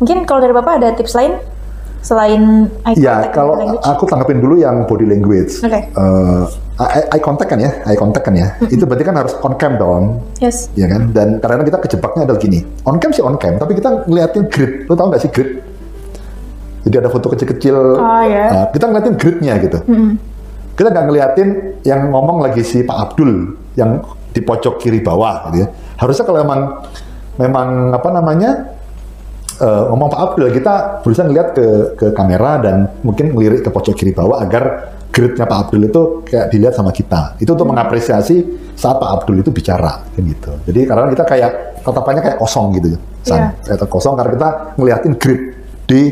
[0.00, 1.36] Mungkin kalau dari Bapak ada tips lain?
[2.02, 3.30] Selain eye ya, contact?
[3.30, 5.60] Ya, kalau aku tanggapin dulu yang body language.
[5.60, 5.70] Oke.
[5.70, 5.82] Okay.
[5.96, 6.44] Uh,
[6.78, 8.54] eye, eye contact kan ya, eye contact kan ya.
[8.56, 8.74] Mm-hmm.
[8.74, 10.22] Itu berarti kan harus on cam dong.
[10.38, 10.68] Yes.
[10.76, 11.10] Ya kan?
[11.10, 12.64] Dan karena kita kejebaknya adalah gini.
[12.86, 14.86] On cam sih on cam, tapi kita ngeliatin grid.
[14.86, 15.62] Lo tau gak sih grid?
[16.86, 17.76] Jadi ada foto kecil-kecil.
[17.98, 18.22] Oh.
[18.22, 18.48] Yeah.
[18.52, 19.78] Uh, kita ngeliatin gridnya gitu.
[19.82, 20.12] Mm-hmm.
[20.76, 21.48] Kita nggak ngeliatin
[21.88, 24.04] yang ngomong lagi si Pak Abdul yang
[24.36, 25.72] di pojok kiri bawah gitu ya.
[25.96, 26.60] Harusnya kalau memang
[27.40, 28.75] memang apa namanya
[29.60, 31.66] uh, ngomong Pak Abdul, kita berusaha ngeliat ke
[31.96, 36.52] ke kamera dan mungkin ngelirik ke pojok kiri bawah agar gridnya Pak Abdul itu kayak
[36.52, 37.40] dilihat sama kita.
[37.40, 38.36] Itu untuk mengapresiasi
[38.76, 40.52] saat Pak Abdul itu bicara, kan gitu.
[40.68, 42.92] Jadi karena kita kayak tatapannya kayak kosong gitu.
[42.92, 43.00] Iya.
[43.24, 43.40] San.
[43.64, 45.40] Kayak kosong karena kita ngeliatin grid
[45.88, 46.02] di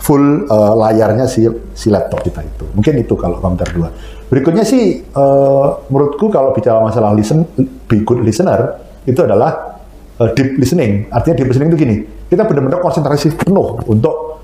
[0.00, 1.44] full eh, layarnya si
[1.76, 2.64] si laptop kita itu.
[2.72, 3.88] Mungkin itu kalau komputer dua.
[4.32, 7.44] Berikutnya sih eh, menurutku kalau bicara masalah listen
[7.86, 9.82] be good listener itu adalah
[10.22, 11.12] eh, deep listening.
[11.12, 14.42] Artinya deep listening itu gini, kita benar-benar konsentrasi penuh untuk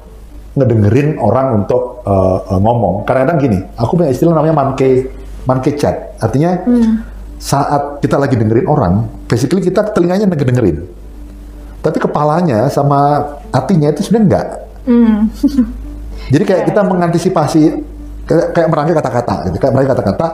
[0.52, 3.08] ngedengerin orang untuk eh, eh, ngomong.
[3.08, 5.08] Kadang-kadang gini, aku punya istilah namanya monkey
[5.48, 6.14] monkey chat.
[6.22, 6.62] Artinya
[7.42, 10.86] saat kita lagi dengerin orang, basically kita telinganya ngedengerin.
[11.82, 13.18] Tapi kepalanya sama
[13.50, 14.46] hatinya itu sebenarnya enggak.
[14.86, 15.18] Hmm.
[16.30, 17.62] Jadi kayak kita mengantisipasi
[18.30, 19.56] kayak, kayak merangkai kata-kata gitu.
[19.58, 20.26] Kayak merangkai kata-kata,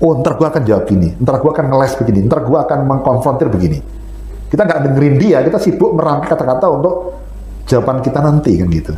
[0.00, 3.52] oh ntar gua akan jawab gini, ntar gua akan ngeles begini, ntar gua akan mengkonfrontir
[3.52, 3.78] begini.
[4.50, 6.94] Kita nggak dengerin dia, kita sibuk merangkai kata-kata untuk
[7.64, 8.92] jawaban kita nanti kan gitu.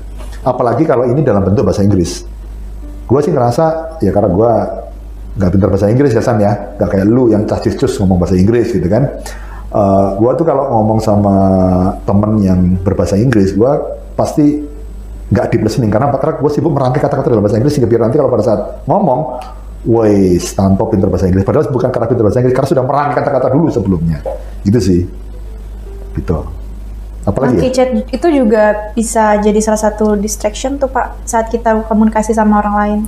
[0.47, 2.27] Apalagi kalau ini dalam bentuk bahasa Inggris.
[3.07, 4.53] Gua sih ngerasa ya karena gua
[5.37, 8.75] nggak pintar bahasa Inggris ya San ya, nggak kayak lu yang cacis-cus ngomong bahasa Inggris
[8.75, 9.07] gitu kan.
[9.71, 11.37] Eh, gua tuh kalau ngomong sama
[12.03, 13.81] temen yang berbahasa Inggris, gua
[14.17, 14.65] pasti
[15.27, 16.15] nggak deep listening karena?
[16.15, 19.21] Karena gue sibuk merangkai kata-kata dalam bahasa Inggris sehingga biar nanti kalau pada saat ngomong,
[19.87, 21.43] wes tanpa pintar bahasa Inggris.
[21.43, 24.19] Padahal bukan karena pintar bahasa Inggris, karena sudah merangkai kata-kata dulu sebelumnya.
[24.63, 25.01] Gitu sih.
[26.17, 26.39] Gitu.
[27.23, 27.75] Apalagi Monkey ya?
[27.75, 32.75] chat itu juga bisa jadi salah satu distraction tuh Pak saat kita komunikasi sama orang
[32.75, 33.01] lain.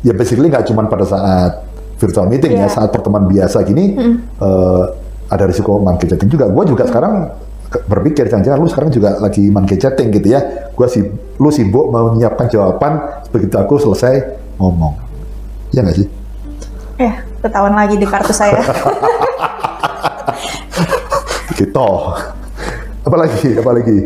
[0.00, 1.64] Ya basically nggak cuma pada saat
[1.96, 2.68] virtual meeting ya, Iya.
[2.70, 3.98] saat pertemuan biasa gini,
[4.38, 4.84] eh,
[5.26, 6.46] ada risiko monkey chatting juga.
[6.46, 7.34] Gue juga sekarang
[7.66, 10.40] ke- berpikir jangan-jangan lu sekarang juga lagi monkey chatting gitu ya.
[10.70, 11.02] Gue sih
[11.34, 14.22] lu sibuk menyiapkan jawaban begitu aku selesai
[14.54, 14.94] ngomong.
[15.72, 16.06] Ya nggak sih?
[16.94, 18.62] Eh, ketahuan lagi di kartu saya.
[21.54, 21.86] Gitu.
[23.04, 23.98] Apalagi, apalagi.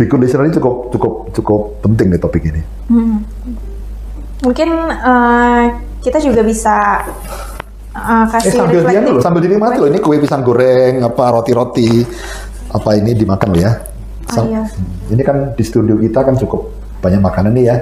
[0.00, 2.62] Big listener ini cukup cukup cukup penting nih topik ini.
[4.40, 5.64] Mungkin eh,
[6.00, 7.04] kita juga bisa
[7.92, 9.88] eh, Eh kasih sambil diam reflective- dulu, sambil dinikmati loh.
[9.92, 12.00] Ini kue pisang goreng, apa roti-roti,
[12.72, 13.72] apa ini dimakan loh ya.
[14.38, 14.62] Oh, iya.
[15.10, 16.70] Ini kan di studio kita kan cukup
[17.02, 17.76] banyak makanan nih ya.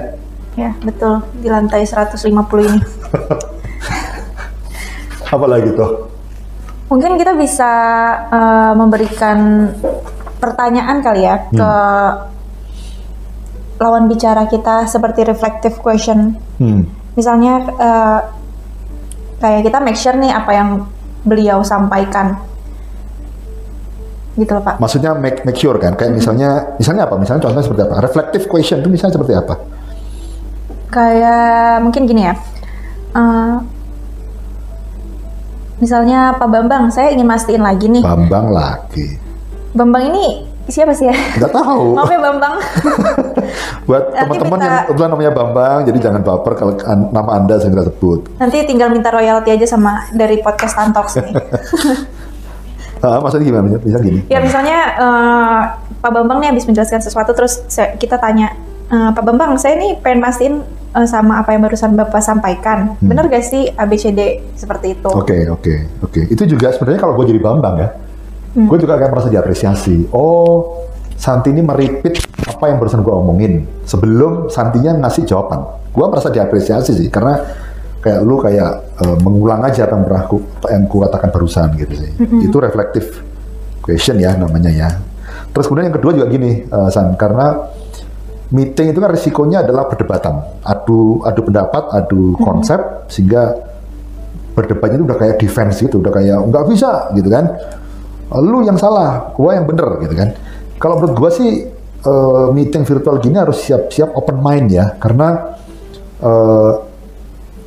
[0.57, 1.23] Ya, betul.
[1.39, 2.19] Di lantai 150
[2.67, 2.79] ini.
[5.29, 6.09] Apalagi tuh?
[6.89, 7.71] Mungkin kita bisa
[8.27, 9.69] eh, memberikan
[10.39, 11.71] pertanyaan kali ya ke
[13.79, 16.35] lawan bicara kita seperti reflective question.
[16.59, 16.83] Hmm.
[17.15, 18.19] Misalnya eh,
[19.39, 20.69] kayak kita make sure nih apa yang
[21.23, 22.35] beliau sampaikan.
[24.35, 24.79] Gitu loh Pak.
[24.79, 25.95] Maksudnya make, make sure kan?
[25.95, 27.15] Kayak misalnya, misalnya apa?
[27.19, 27.95] Misalnya contohnya seperti apa?
[28.03, 29.55] Reflective question itu misalnya seperti apa?
[30.91, 32.35] Kayak mungkin gini ya.
[33.15, 33.55] Eh,
[35.83, 38.03] misalnya Pak Bambang, saya ingin mastiin lagi nih.
[38.03, 39.28] Bambang lagi.
[39.71, 40.25] Bambang ini
[40.65, 41.15] siapa sih ya?
[41.37, 41.93] Nggak tahu.
[41.97, 42.55] Maaf ya Bambang.
[43.87, 48.29] Buat teman-teman yang kebetulan namanya Bambang, jadi jangan baper kalau an- nama Anda segera sebut.
[48.37, 51.33] Nanti tinggal minta royalti aja sama dari podcast Tantox nih.
[52.99, 53.79] Ah, maksudnya gimana?
[53.79, 54.27] Bisa gini?
[54.27, 55.59] ya misalnya eh,
[55.97, 58.51] Pak Bambang nih habis menjelaskan sesuatu terus saya- kita tanya
[58.85, 60.59] "Eh, Pak Bambang saya nih pengen pastiin
[60.91, 62.99] eh, sama apa yang barusan Bapak sampaikan.
[62.99, 65.07] Bener gak sih ABCD seperti itu?
[65.07, 65.15] Hmm.
[65.15, 66.21] Oke, oke, oke.
[66.27, 67.87] Itu juga sebenarnya kalau gue jadi Bambang ya,
[68.55, 70.09] gue juga akan merasa diapresiasi.
[70.13, 70.85] Oh,
[71.19, 72.15] Santi ini meripit
[72.47, 75.67] apa yang barusan gue omongin sebelum Santinya ngasih jawaban.
[75.91, 77.43] Gue merasa diapresiasi sih, karena
[77.99, 78.71] kayak lu kayak
[79.03, 80.37] eh, mengulang aja apa yang pernah ku,
[80.71, 82.11] yang ku katakan barusan gitu sih.
[82.39, 83.19] Itu reflective
[83.83, 84.89] question ya namanya ya.
[85.51, 87.67] Terus kemudian yang kedua juga gini, eh, San, karena
[88.49, 93.53] meeting itu kan risikonya adalah perdebatan, adu adu pendapat, adu konsep, sehingga
[94.57, 97.45] berdebatnya itu udah kayak defense gitu, udah kayak nggak bisa gitu kan.
[98.37, 100.29] Lu yang salah, gua yang bener gitu kan.
[100.77, 101.65] Kalau menurut gua sih
[102.05, 105.57] eh, meeting virtual gini harus siap-siap open mind ya, karena
[106.21, 106.71] eh,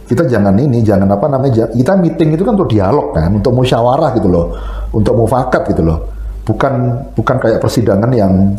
[0.07, 4.13] kita jangan ini, jangan apa namanya, kita meeting itu kan untuk dialog kan, untuk musyawarah
[4.15, 4.53] gitu loh,
[4.93, 5.99] untuk mufakat gitu loh,
[6.45, 8.55] bukan bukan kayak persidangan yang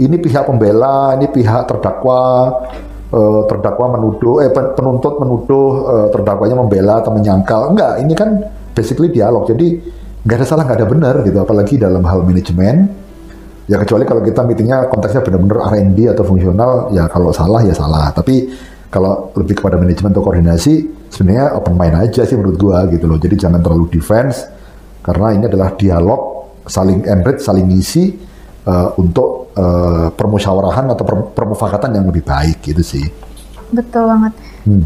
[0.00, 2.48] ini pihak pembela, ini pihak terdakwa,
[3.12, 8.28] eh, terdakwa menuduh, eh pen- penuntut menuduh eh, terdakwanya membela atau menyangkal, enggak, ini kan
[8.72, 9.80] basically dialog, jadi
[10.26, 12.90] nggak ada salah, nggak ada benar gitu, apalagi dalam hal manajemen,
[13.66, 18.14] ya kecuali kalau kita meetingnya konteksnya benar-benar R&D atau fungsional ya kalau salah ya salah
[18.14, 18.54] tapi
[18.86, 23.18] kalau lebih kepada manajemen atau koordinasi sebenarnya open mind aja sih menurut gua gitu loh
[23.18, 24.46] jadi jangan terlalu defense
[25.02, 28.14] karena ini adalah dialog saling enrich saling ngisi
[28.66, 33.06] eh, untuk eh, permusyawarahan atau per- permufakatan yang lebih baik gitu sih
[33.66, 34.32] Betul banget.
[34.62, 34.84] Hmm.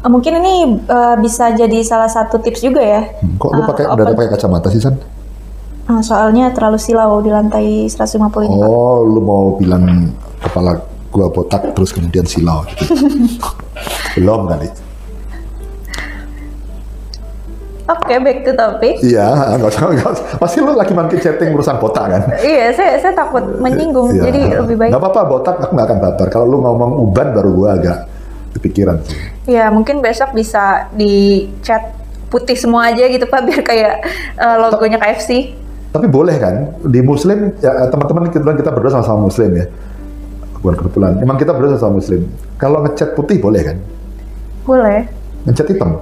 [0.00, 3.02] Eh, Mungkin ini eh, bisa jadi salah satu tips juga ya.
[3.04, 4.96] Hmm, kok lu Eh, pakai open- udah pakai kacamata sih San?
[6.00, 8.54] Soalnya terlalu silau di lantai 150 ini.
[8.56, 9.82] Oh, lu mau bilang
[10.38, 10.78] kepala
[11.10, 12.94] gua botak terus kemudian silau gitu.
[14.14, 14.70] Belum kali.
[17.90, 19.02] Oke, back to topic.
[19.02, 19.26] Iya,
[19.58, 20.26] nggak usah, nggak usah.
[20.38, 22.22] Pasti lu lagi mangkir chatting urusan botak kan?
[22.38, 24.30] Iya, saya saya takut menyinggung, Iya.
[24.30, 24.90] jadi lebih baik.
[24.94, 26.26] Nggak apa-apa, botak aku nggak akan baper.
[26.30, 27.98] Kalau lu ngomong uban baru gua agak
[28.54, 29.16] kepikiran sih.
[29.46, 31.94] Ya, mungkin besok bisa di chat
[32.30, 33.94] putih semua aja gitu Pak, biar kayak
[34.38, 35.54] eh, logonya KFC.
[35.90, 36.78] Tapi boleh kan?
[36.86, 39.66] Di Muslim, ya teman-teman kebetulan kita berdua sama-sama Muslim ya.
[40.62, 42.30] Bukan kebetulan, emang kita berdua sama Muslim.
[42.60, 43.76] Kalau ngechat putih boleh kan?
[44.62, 45.08] Boleh.
[45.48, 45.98] Ngechat hitam?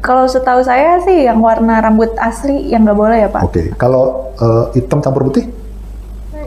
[0.00, 3.42] Kalau setahu saya sih yang warna rambut asli yang nggak boleh ya Pak.
[3.44, 3.62] Oke.
[3.76, 5.59] Kalau eh, hitam campur putih?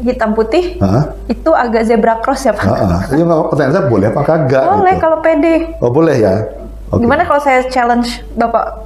[0.03, 1.15] Hitam putih Hah?
[1.25, 2.63] itu agak zebra cross ya Pak.
[2.63, 4.63] Nggak- pertanyaan saya boleh apa kagak?
[4.67, 5.01] Boleh gitu.
[5.01, 5.55] kalau pede.
[5.79, 6.35] Oh boleh ya.
[6.91, 7.01] Oke.
[7.01, 8.83] Gimana kalau saya challenge Bapak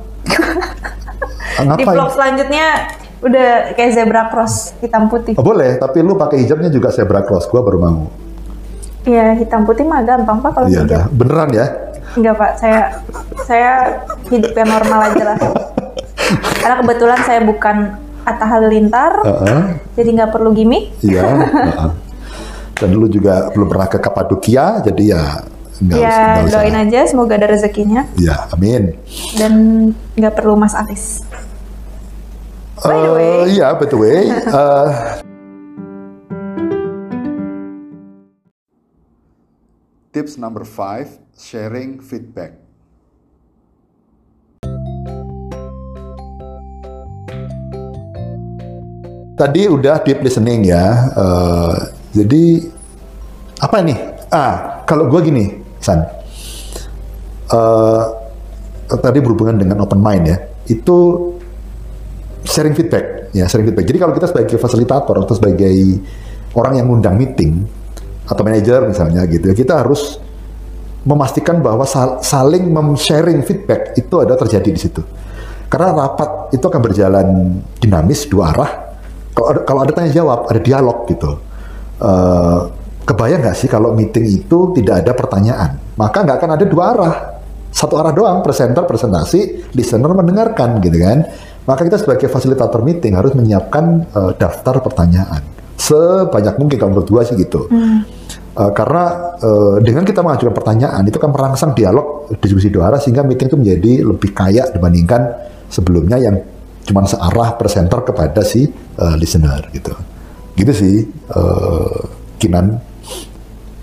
[1.57, 2.85] Ah, di vlog selanjutnya
[3.17, 5.33] udah kayak zebra cross hitam putih.
[5.33, 7.49] Oh, boleh, tapi lu pakai hijabnya juga zebra cross.
[7.49, 7.97] Gua baru mau.
[9.01, 10.91] Iya hitam putih mah gampang Pak kalau Iya hijab.
[10.91, 11.03] dah.
[11.09, 11.65] Beneran ya?
[12.13, 12.81] Enggak Pak, saya
[13.41, 13.71] saya
[14.29, 15.37] hidup yang normal aja lah.
[16.61, 17.75] Karena kebetulan saya bukan
[18.27, 19.61] Atta Halilintar, Heeh.
[19.95, 20.91] jadi nggak perlu gimmick.
[20.99, 21.23] Iya.
[21.71, 21.91] heeh.
[22.77, 25.23] Dan lu juga belum pernah ke Kapadokia, jadi ya
[25.79, 26.03] nggak usah.
[26.03, 26.53] Ya nggak usah.
[26.53, 28.93] doain aja, semoga ada rezekinya Ya, amin.
[29.39, 29.53] dan
[30.13, 31.23] nggak perlu Mas Alis.
[32.77, 33.25] By the way.
[33.25, 34.19] Eh, Iya, by the way.
[34.61, 34.89] eh,
[40.11, 42.57] Tips number five, sharing feedback.
[49.37, 51.13] Tadi udah deep listening ya.
[51.13, 51.75] Eh,
[52.17, 52.43] jadi
[53.61, 53.97] apa nih?
[54.33, 56.01] Ah, kalau gua gini, San.
[57.47, 58.03] Eh,
[58.89, 60.37] tadi berhubungan dengan open mind ya.
[60.67, 61.31] Itu
[62.43, 63.85] sharing feedback, ya sharing feedback.
[63.85, 65.71] Jadi kalau kita sebagai fasilitator atau sebagai
[66.57, 67.63] orang yang ngundang meeting
[68.27, 70.19] atau manajer misalnya gitu ya, kita harus
[71.07, 74.99] memastikan bahwa sal- saling mem-sharing feedback itu ada terjadi di situ.
[75.67, 77.27] Karena rapat itu akan berjalan
[77.79, 78.71] dinamis dua arah.
[79.37, 81.37] Kalau ada, kalau ada tanya jawab, ada dialog gitu.
[82.01, 82.59] Eh,
[83.05, 85.77] kebayang nggak sih kalau meeting itu tidak ada pertanyaan?
[85.93, 87.15] Maka nggak akan ada dua arah.
[87.69, 91.29] Satu arah doang, presenter presentasi, listener mendengarkan gitu kan.
[91.69, 97.21] Maka kita sebagai fasilitator meeting harus menyiapkan eh, daftar pertanyaan sebanyak mungkin kalau menurut gua
[97.23, 97.69] sih gitu.
[98.57, 103.21] Uh, karena uh, dengan kita mengajukan pertanyaan itu kan merangsang dialog diskusi dua arah sehingga
[103.21, 105.29] meeting itu menjadi lebih kaya dibandingkan
[105.69, 106.41] sebelumnya yang
[106.87, 109.91] cuma searah presenter kepada si uh, listener gitu.
[110.55, 110.95] Gitu sih
[111.35, 112.07] uh,
[112.39, 112.79] Kinan.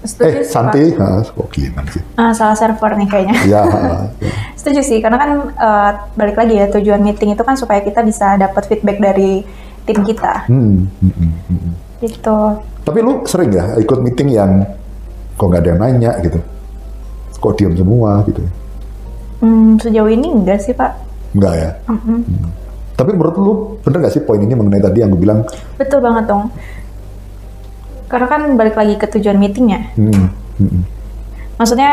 [0.05, 1.01] Setuju Eh sih, Santi, Pak.
[1.01, 2.03] Hah, kok Kinan sih?
[2.21, 3.37] Ah, salah server nih kayaknya.
[3.49, 4.33] Ya, ha, ya.
[4.53, 8.37] Setuju sih, karena kan eh, balik lagi ya tujuan meeting itu kan supaya kita bisa
[8.37, 9.41] dapat feedback dari
[9.89, 11.75] tim kita, Hmm, hmm, hmm, hmm, hmm.
[12.05, 12.39] gitu.
[12.85, 14.65] Tapi lu sering ya ikut meeting yang
[15.41, 16.37] kok nggak ada yang nanya gitu?
[17.41, 18.45] Kok diam semua gitu?
[19.41, 20.93] Hmm, sejauh ini enggak sih Pak.
[21.33, 21.71] Enggak ya?
[21.89, 22.21] Mm-mm.
[22.95, 23.53] Tapi menurut lu
[23.83, 25.43] bener nggak sih poin ini mengenai tadi yang gue bilang
[25.75, 26.51] Betul banget dong.
[28.07, 29.91] Karena kan balik lagi ke tujuan meetingnya.
[29.99, 30.29] hmm, hmm,
[30.63, 30.83] hmm.
[31.55, 31.91] Maksudnya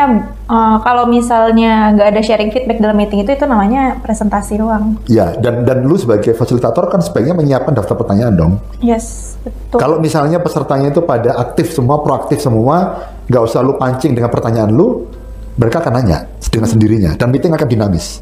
[0.50, 4.98] eh, kalau misalnya nggak ada sharing feedback dalam meeting itu itu namanya presentasi doang.
[5.06, 8.52] Ya, dan dan lu sebagai fasilitator kan sebaiknya menyiapkan daftar pertanyaan dong.
[8.82, 9.78] Yes, betul.
[9.78, 14.70] Kalau misalnya pesertanya itu pada aktif semua, proaktif semua, nggak usah lu pancing dengan pertanyaan
[14.74, 15.06] lu,
[15.54, 18.18] mereka akan nanya dengan sendirinya dan meeting akan dinamis.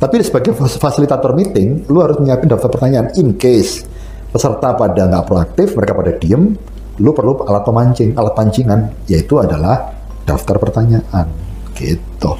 [0.00, 3.84] Tapi sebagai fas- fasilitator meeting, lu harus menyiapkan daftar pertanyaan in case
[4.32, 6.56] peserta pada nggak proaktif, mereka pada diem,
[6.96, 9.92] lu perlu alat pemancing, alat pancingan, yaitu adalah
[10.24, 11.28] daftar pertanyaan.
[11.76, 12.32] Gitu.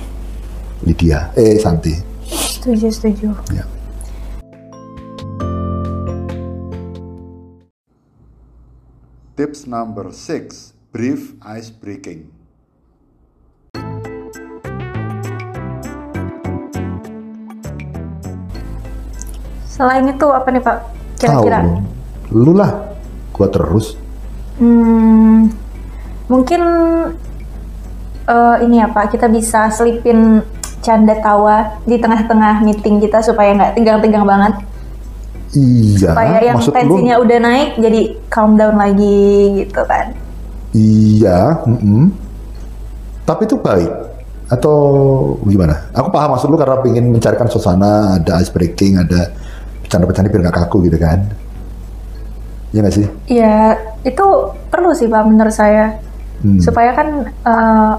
[0.88, 1.92] Lydia, eh Santi.
[2.24, 3.28] Setuju, setuju.
[3.52, 3.68] Ya.
[9.36, 12.39] Tips number six, brief ice breaking.
[19.80, 20.76] Selain itu apa nih Pak?
[21.16, 21.64] Kira-kira?
[22.28, 22.92] Lu lah,
[23.32, 23.96] gua terus.
[24.60, 25.48] Hmm,
[26.28, 26.60] mungkin
[28.28, 30.44] eh, ini ya Pak, kita bisa selipin
[30.84, 34.54] canda tawa di tengah-tengah meeting kita supaya nggak tegang-tegang banget.
[35.56, 36.76] Iya, Supaya yang maksud lu?
[36.76, 40.12] tensinya udah naik jadi calm down lagi gitu kan.
[40.76, 42.12] Iya, mm-mm.
[43.24, 43.90] tapi itu baik
[44.52, 44.76] atau
[45.48, 45.88] gimana?
[45.96, 49.32] Aku paham maksud lu karena ingin mencarikan suasana, ada ice breaking, ada
[49.90, 51.18] bercanda-bercanda biar nggak kaku gitu kan?
[52.70, 53.06] Iya nggak sih?
[53.26, 53.74] Ya,
[54.06, 54.26] itu
[54.70, 55.98] perlu sih Pak menurut saya.
[56.46, 56.62] Hmm.
[56.62, 57.92] Supaya kan eh,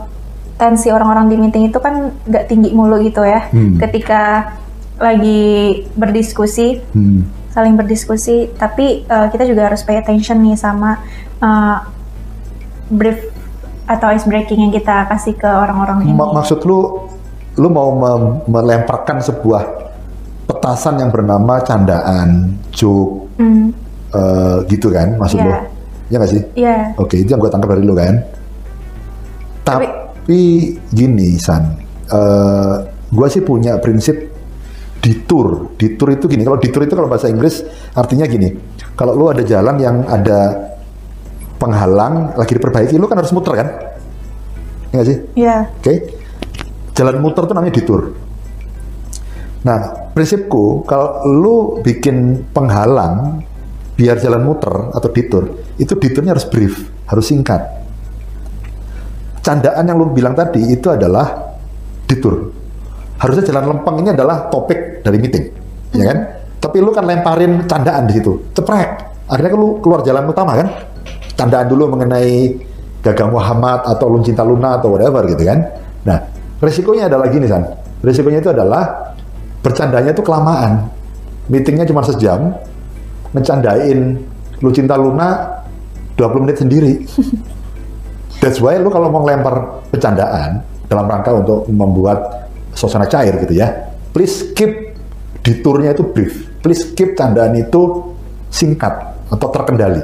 [0.55, 3.51] tensi orang-orang di meeting itu kan nggak tinggi mulu gitu ya.
[3.51, 3.75] Hmm.
[3.75, 4.55] Ketika
[5.03, 7.27] lagi berdiskusi, Hmm.
[7.51, 11.03] saling berdiskusi, tapi eh, kita juga harus pay attention nih sama
[11.43, 11.77] eh,
[12.87, 13.19] brief
[13.83, 16.15] atau ice breaking yang kita kasih ke orang-orang ini.
[16.15, 17.11] Ma- maksud lu,
[17.59, 17.91] lu mau
[18.47, 19.90] melemparkan sebuah
[20.61, 23.73] petasan yang bernama candaan, joke, Hmm.
[24.13, 25.49] eh, gitu kan maksud Iya.
[25.49, 25.53] lo?
[26.07, 26.41] Ya nggak sih?
[26.53, 26.93] Iya.
[27.01, 28.21] Oke, itu yang gue tangkap dari lo kan.
[29.65, 31.81] Tapi, Tapi- gini San,
[32.13, 32.75] eh
[33.09, 34.29] gue sih punya prinsip
[35.01, 35.73] ditur.
[35.81, 37.65] Ditur itu gini, kalau ditur itu kalau bahasa Inggris
[37.97, 38.53] artinya gini.
[38.93, 40.69] Kalau lo ada jalan yang ada
[41.57, 43.67] penghalang lagi diperbaiki, lo kan harus muter kan?
[44.93, 45.17] Ya nggak sih?
[45.33, 45.57] Iya.
[45.73, 45.93] Oke.
[46.93, 48.01] Jalan muter itu namanya ditur.
[49.65, 49.79] Nah,
[50.11, 53.43] prinsipku kalau lu bikin penghalang
[53.95, 55.43] biar jalan muter atau ditur,
[55.77, 57.61] itu diturnya harus brief, harus singkat.
[59.41, 61.53] Candaan yang lu bilang tadi itu adalah
[62.05, 62.53] ditur.
[63.21, 65.45] Harusnya jalan lempeng ini adalah topik dari meeting,
[65.93, 66.17] ya kan?
[66.61, 68.89] Tapi lu kan lemparin candaan di situ, ceprek.
[69.29, 70.67] Akhirnya lu keluar jalan utama kan?
[71.37, 72.69] Candaan dulu mengenai
[73.01, 75.57] Gagang Muhammad atau Lun Cinta Luna atau whatever gitu kan.
[76.05, 76.21] Nah,
[76.61, 77.65] resikonya adalah gini San.
[78.05, 79.13] Resikonya itu adalah
[79.61, 80.89] bercandanya itu kelamaan.
[81.49, 82.53] Meetingnya cuma sejam,
[83.33, 84.21] ngecandain
[84.61, 85.61] Lu Cinta Luna
[86.17, 86.93] 20 menit sendiri.
[88.41, 93.69] That's why lu kalau mau lempar bercandaan dalam rangka untuk membuat suasana cair gitu ya,
[94.13, 94.97] please keep
[95.45, 96.49] diturnya itu brief.
[96.61, 98.13] Please keep candaan itu
[98.53, 98.93] singkat
[99.29, 100.01] atau terkendali.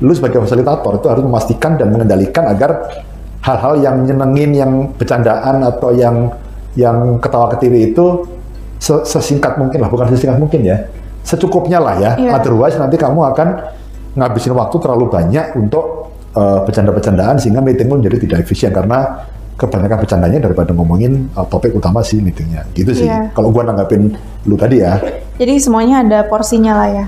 [0.00, 3.04] Lu sebagai fasilitator itu harus memastikan dan mengendalikan agar
[3.44, 6.32] hal-hal yang nyenengin, yang bercandaan atau yang
[6.76, 8.24] yang ketawa ketiwi itu
[8.80, 10.88] sesingkat mungkin lah, bukan sesingkat mungkin ya,
[11.20, 12.12] secukupnya lah ya.
[12.16, 12.40] Iya.
[12.40, 13.48] Otherwise nanti kamu akan
[14.16, 19.28] ngabisin waktu terlalu banyak untuk uh, bercanda-bercandaan sehingga meetingmu menjadi tidak efisien karena
[19.60, 22.64] kebanyakan bercandanya daripada ngomongin uh, topik utama sih meetingnya.
[22.72, 23.06] Gitu sih.
[23.06, 23.30] Iya.
[23.36, 24.16] Kalau gua nanggapin
[24.48, 24.96] lu tadi ya.
[25.36, 27.06] Jadi semuanya ada porsinya lah ya.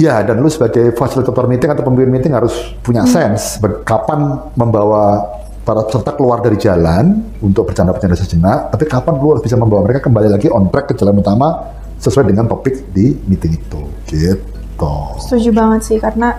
[0.00, 5.28] Ya, dan lu sebagai fasilitator meeting atau pemimpin meeting harus punya sense ber- kapan membawa
[5.60, 10.08] para peserta keluar dari jalan untuk bercanda-bercanda sejenak, tapi kapan lu harus bisa membawa mereka
[10.08, 13.82] kembali lagi on track ke jalan utama sesuai dengan topik di meeting itu.
[14.08, 14.96] Gitu.
[15.20, 16.32] Setuju banget sih karena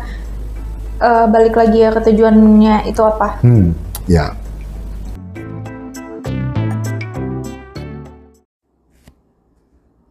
[0.98, 3.40] eh, balik lagi ya ke tujuannya itu apa.
[3.46, 3.78] Hmm,
[4.10, 4.34] ya.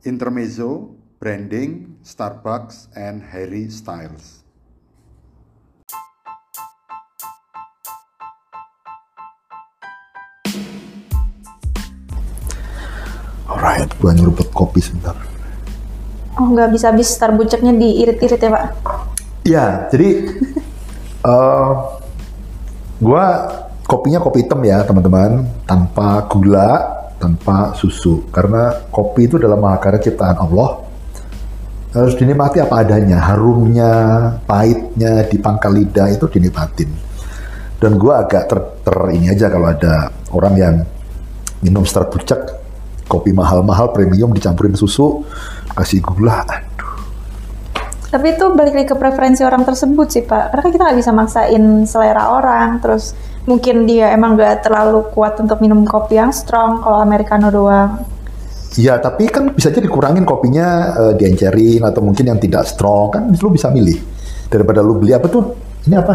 [0.00, 4.39] Intermezzo, branding, Starbucks, and Harry Styles.
[13.50, 15.18] Alright, gua nyeruput kopi sebentar.
[16.38, 18.64] Oh nggak bisa habis starbucksnya diirit-irit ya pak?
[19.42, 20.30] Ya, jadi
[21.30, 21.70] eh
[23.02, 23.24] gua
[23.90, 26.70] kopinya kopi hitam ya teman-teman, tanpa gula,
[27.18, 28.22] tanpa susu.
[28.30, 30.86] Karena kopi itu adalah mahakarya ciptaan Allah.
[31.90, 33.90] Harus dinikmati apa adanya, harumnya,
[34.46, 36.86] pahitnya di pangkal lidah itu dinikmatin.
[37.82, 40.74] Dan gua agak ter, ter- ini aja kalau ada orang yang
[41.66, 42.59] minum Starbucks
[43.10, 45.26] kopi mahal-mahal premium dicampurin susu,
[45.74, 46.70] kasih gula, aduh.
[48.10, 50.50] Tapi itu balik lagi ke preferensi orang tersebut sih pak.
[50.50, 52.82] Karena kita nggak bisa maksain selera orang.
[52.82, 53.14] Terus
[53.46, 56.82] mungkin dia emang nggak terlalu kuat untuk minum kopi yang strong.
[56.82, 58.02] Kalau americano doang.
[58.74, 63.22] Ya, tapi kan bisa aja dikurangin kopinya, eh, diencerin atau mungkin yang tidak strong kan
[63.30, 63.98] lu bisa milih
[64.50, 65.54] daripada lu beli apa tuh?
[65.86, 66.14] Ini apa?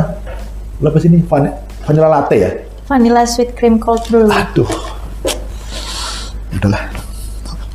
[0.83, 1.23] Lu apa sih ini?
[1.23, 1.47] Van
[1.87, 2.51] vanilla latte ya?
[2.91, 4.27] Vanilla sweet cream cold brew.
[4.27, 4.67] Aduh.
[6.55, 6.83] Udahlah.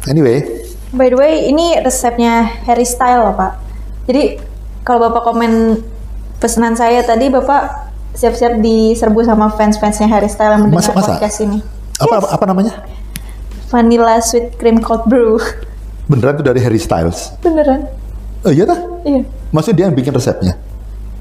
[0.08, 0.40] Anyway,
[0.90, 3.62] By the way, ini resepnya Harry Style loh pak.
[4.10, 4.42] Jadi
[4.82, 5.78] kalau bapak komen
[6.36, 11.14] pesanan saya tadi, bapak siap-siap diserbu sama fans-fansnya Harry Style yang mendengar Masa- masa?
[11.14, 11.62] podcast ini.
[11.96, 12.74] apa apa namanya?
[13.70, 15.38] Vanilla sweet cream cold brew.
[16.10, 17.38] Beneran itu dari Harry Styles.
[17.38, 17.86] Beneran?
[18.42, 18.80] Oh iya dah?
[19.06, 19.22] Iya.
[19.54, 20.58] Maksudnya dia yang bikin resepnya?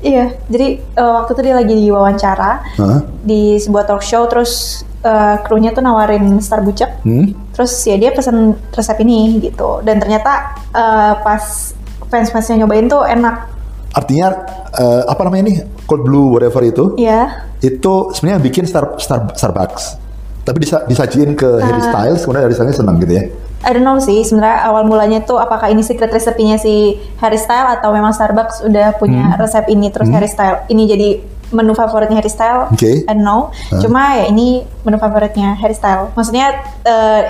[0.02, 0.34] Iya.
[0.50, 3.00] Jadi eh, waktu itu dia lagi diwawancara Hah?
[3.22, 7.04] di sebuah talk show, terus eh, krunya tuh nawarin Starbucks.
[7.04, 7.32] Hmm?
[7.56, 9.80] Terus ya dia pesan resep ini gitu.
[9.84, 11.74] Dan ternyata eh, pas
[12.10, 13.36] fans-fansnya nyobain tuh enak.
[13.94, 14.28] Artinya
[14.76, 15.54] eh, apa namanya ini?
[15.86, 16.94] Cold Blue whatever itu?
[16.96, 17.50] Iya.
[17.60, 19.98] Itu sebenarnya bikin Star, Star, Starbucks.
[20.46, 21.88] Tapi disa, disajiin ke Harry Ah.
[21.94, 23.26] Styles, kemudian Harry Styles senang gitu ya?
[23.60, 27.68] I don't know sih sebenarnya awal mulanya tuh apakah ini secret resepinya si Harry Style
[27.68, 31.10] atau memang Starbucks udah punya resep ini terus Harry Style ini jadi
[31.50, 32.70] menu favoritnya Harry Style.
[32.70, 33.06] Oke.
[33.06, 33.50] I don't know.
[33.82, 36.14] Cuma ya ini menu favoritnya Harry Style.
[36.14, 36.48] Maksudnya
[36.86, 37.22] eh,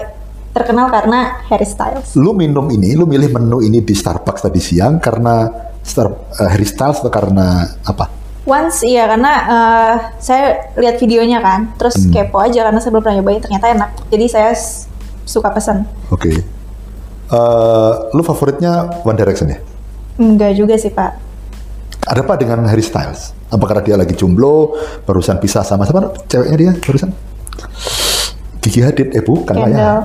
[0.51, 2.17] terkenal karena Harry Styles.
[2.17, 5.47] lu minum ini, lu milih menu ini di Starbucks tadi siang karena
[5.86, 8.09] Star, eh, Harry Styles atau karena apa?
[8.49, 13.17] Once iya karena eh, saya lihat videonya kan, terus kepo aja karena saya belum pernah
[13.22, 13.89] nyobain ternyata enak.
[14.09, 14.51] Jadi saya
[15.24, 15.86] suka pesan.
[16.09, 16.34] Oke.
[17.30, 19.59] Eh, lu favoritnya One Direction ya?
[20.17, 21.28] Enggak juga sih pak.
[22.10, 23.38] Ada apa dengan Harry Styles?
[23.53, 24.74] Apa karena dia lagi jomblo,
[25.05, 27.14] barusan pisah sama siapa ceweknya dia barusan?
[28.66, 29.78] Gigi Hadid, eh bukan lah ya.
[29.78, 29.99] Kendall.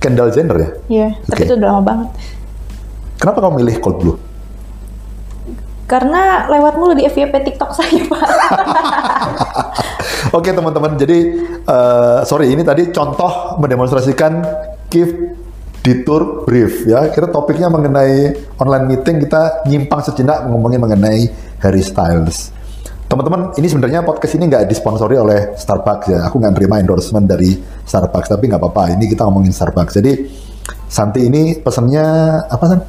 [0.00, 0.70] Kendall Jenner ya?
[0.88, 1.48] Iya, tapi Oke.
[1.52, 2.08] itu udah lama banget.
[3.20, 4.16] Kenapa kamu milih Cold Blue?
[5.86, 8.22] Karena lewat mulu di FYP TikTok saya, Pak.
[10.40, 11.18] Oke teman-teman, jadi
[11.68, 14.40] uh, sorry ini tadi contoh mendemonstrasikan
[14.88, 15.12] gift
[15.82, 17.10] detour brief ya.
[17.10, 21.28] Kira topiknya mengenai online meeting kita nyimpang sejenak ngomongin mengenai
[21.60, 22.54] Harry Styles.
[23.10, 26.24] Teman-teman, ini sebenarnya podcast ini nggak disponsori oleh Starbucks ya.
[26.32, 27.52] Aku nggak terima endorsement dari
[27.84, 28.96] Starbucks, tapi nggak apa-apa.
[28.96, 30.00] Ini kita ngomongin Starbucks.
[30.00, 30.12] Jadi
[30.92, 32.04] Santi ini pesannya
[32.52, 32.80] apa san?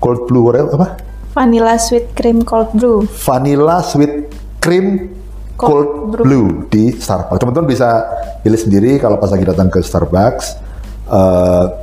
[0.00, 1.00] Cold blue apa?
[1.32, 3.08] Vanilla sweet cream cold brew.
[3.08, 4.28] Vanilla sweet
[4.60, 5.08] cream
[5.56, 6.24] cold, cold brew.
[6.24, 7.40] blue di Starbucks.
[7.40, 8.04] Teman-teman bisa
[8.44, 10.60] pilih sendiri kalau pas lagi datang ke Starbucks.
[11.08, 11.81] Uh,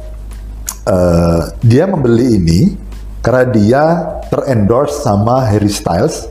[0.89, 2.59] uh, dia membeli ini
[3.20, 3.84] karena dia
[4.32, 6.30] terendorse sama Harry Styles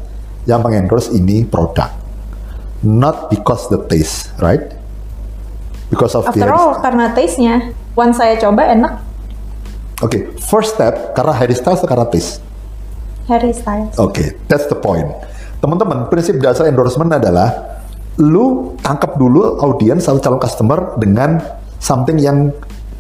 [0.49, 1.93] yang mengendorse ini produk.
[2.80, 4.72] Not because the taste, right?
[5.91, 7.74] Because of After the all, karena taste-nya.
[7.99, 9.03] Once saya coba enak.
[9.99, 12.39] Oke, okay, first step karena Harry Styles karena taste?
[13.26, 13.99] Harry Styles.
[13.99, 15.11] Oke, okay, that's the point.
[15.59, 17.82] Teman-teman, prinsip dasar endorsement adalah
[18.22, 21.43] lu tangkap dulu audiens atau calon customer dengan
[21.82, 22.55] something yang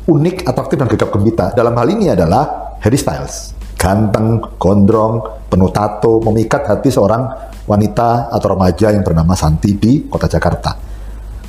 [0.08, 1.52] unik, atraktif dan gegap gembita.
[1.52, 3.52] Dalam hal ini adalah Harry Styles.
[3.78, 7.28] Ganteng, gondrong, penuh tato, memikat hati seorang
[7.68, 10.74] wanita atau remaja yang bernama Santi di kota Jakarta.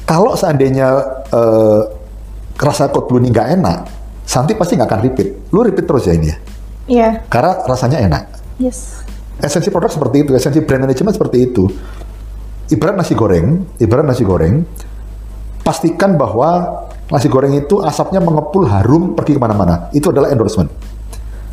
[0.04, 0.88] Kalau seandainya
[1.32, 1.82] uh,
[2.60, 3.80] rasa cold blue ini nggak enak,
[4.28, 5.30] Santi pasti nggak akan repeat.
[5.56, 6.38] Lu repeat terus ya ini ya?
[6.38, 6.38] Iya.
[7.00, 7.12] Yeah.
[7.32, 8.24] Karena rasanya enak.
[8.60, 9.02] Yes.
[9.40, 11.66] Esensi produk seperti itu, esensi brand management seperti itu.
[12.70, 14.62] Ibarat nasi goreng, ibarat nasi goreng,
[15.64, 19.90] pastikan bahwa nasi goreng itu asapnya mengepul harum pergi ke mana-mana.
[19.92, 20.70] Itu adalah endorsement.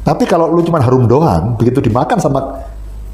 [0.07, 2.63] Tapi kalau lu cuma harum doang, begitu dimakan sama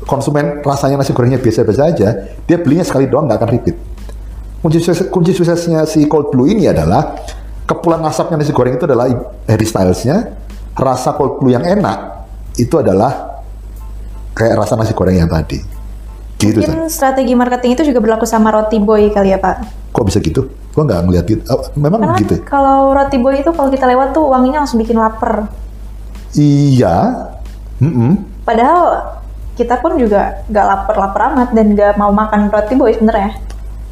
[0.04, 2.08] konsumen rasanya nasi gorengnya biasa-biasa aja,
[2.44, 3.76] dia belinya sekali doang nggak akan repeat.
[4.62, 7.18] Kunci, sukses, kunci suksesnya si Cold Blue ini adalah
[7.66, 9.08] kepulan asapnya nasi goreng itu adalah
[9.48, 10.36] Harry Styles-nya,
[10.76, 12.26] rasa Cold Blue yang enak
[12.60, 13.42] itu adalah
[14.36, 15.58] kayak rasa nasi goreng yang tadi.
[16.42, 19.88] Gitu, Mungkin strategi marketing itu juga berlaku sama roti boy kali ya Pak?
[19.94, 20.61] Kok bisa gitu?
[20.72, 21.42] Gua nggak ngeliat gitu.
[21.52, 22.34] Oh, memang Karena gitu.
[22.48, 25.52] Kalau roti boy itu kalau kita lewat tuh wanginya langsung bikin lapar.
[26.32, 27.28] Iya.
[27.78, 28.10] Mm -mm.
[28.42, 28.80] Padahal
[29.52, 33.36] kita pun juga nggak lapar-lapar amat dan nggak mau makan roti boy sebenarnya.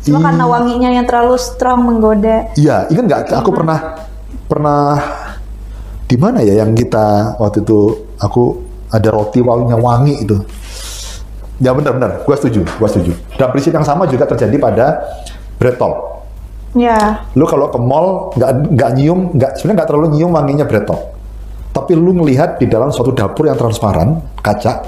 [0.01, 0.25] Cuma I...
[0.33, 2.57] karena wanginya yang terlalu strong menggoda.
[2.57, 3.21] Iya, ingat nggak?
[3.45, 4.09] Aku pernah
[4.49, 4.99] pernah
[6.11, 8.59] di mana ya yang kita waktu itu aku
[8.91, 10.37] ada roti wanginya wangi itu.
[11.61, 13.13] Ya benar-benar, gue setuju, gue setuju.
[13.37, 15.05] Dan prinsip yang sama juga terjadi pada
[15.61, 16.20] bread talk.
[16.75, 17.27] Ya.
[17.35, 21.03] Lu kalau ke mall nggak nggak nyium, nggak sebenarnya nggak terlalu nyium wanginya bread talk.
[21.71, 24.83] Tapi lu melihat di dalam suatu dapur yang transparan, kaca,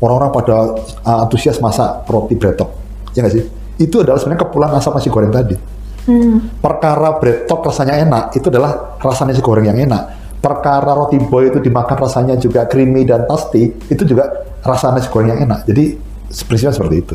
[0.00, 0.56] orang-orang pada
[1.04, 2.72] uh, antusias masak roti bread talk.
[3.16, 3.44] Ya nggak sih?
[3.80, 5.56] Itu adalah sebenarnya kepulan asap nasi goreng tadi.
[6.02, 6.60] Hmm.
[6.60, 11.54] Perkara bread talk rasanya enak, itu adalah rasa nasi goreng yang enak perkara roti boy
[11.54, 15.62] itu dimakan rasanya juga creamy dan tasty, itu juga rasa nasi goreng yang enak.
[15.70, 15.94] Jadi
[16.50, 17.14] prinsipnya seperti itu.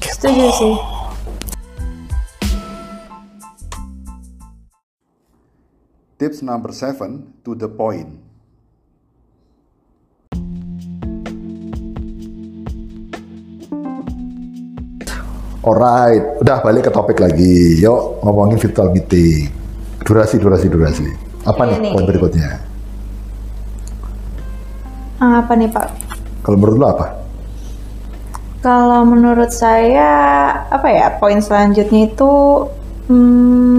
[0.00, 0.74] Setuju sih.
[6.20, 8.12] Tips number seven, to the point.
[15.64, 17.80] Alright, udah balik ke topik lagi.
[17.80, 19.48] Yuk ngomongin virtual meeting.
[20.04, 21.08] Durasi, durasi, durasi.
[21.48, 22.68] Apa nih, nih poin berikutnya?
[25.24, 25.86] Apa nih Pak?
[26.44, 27.06] Kalau menurut lo apa?
[28.60, 30.12] Kalau menurut saya
[30.68, 32.32] apa ya poin selanjutnya itu
[33.08, 33.69] hmm,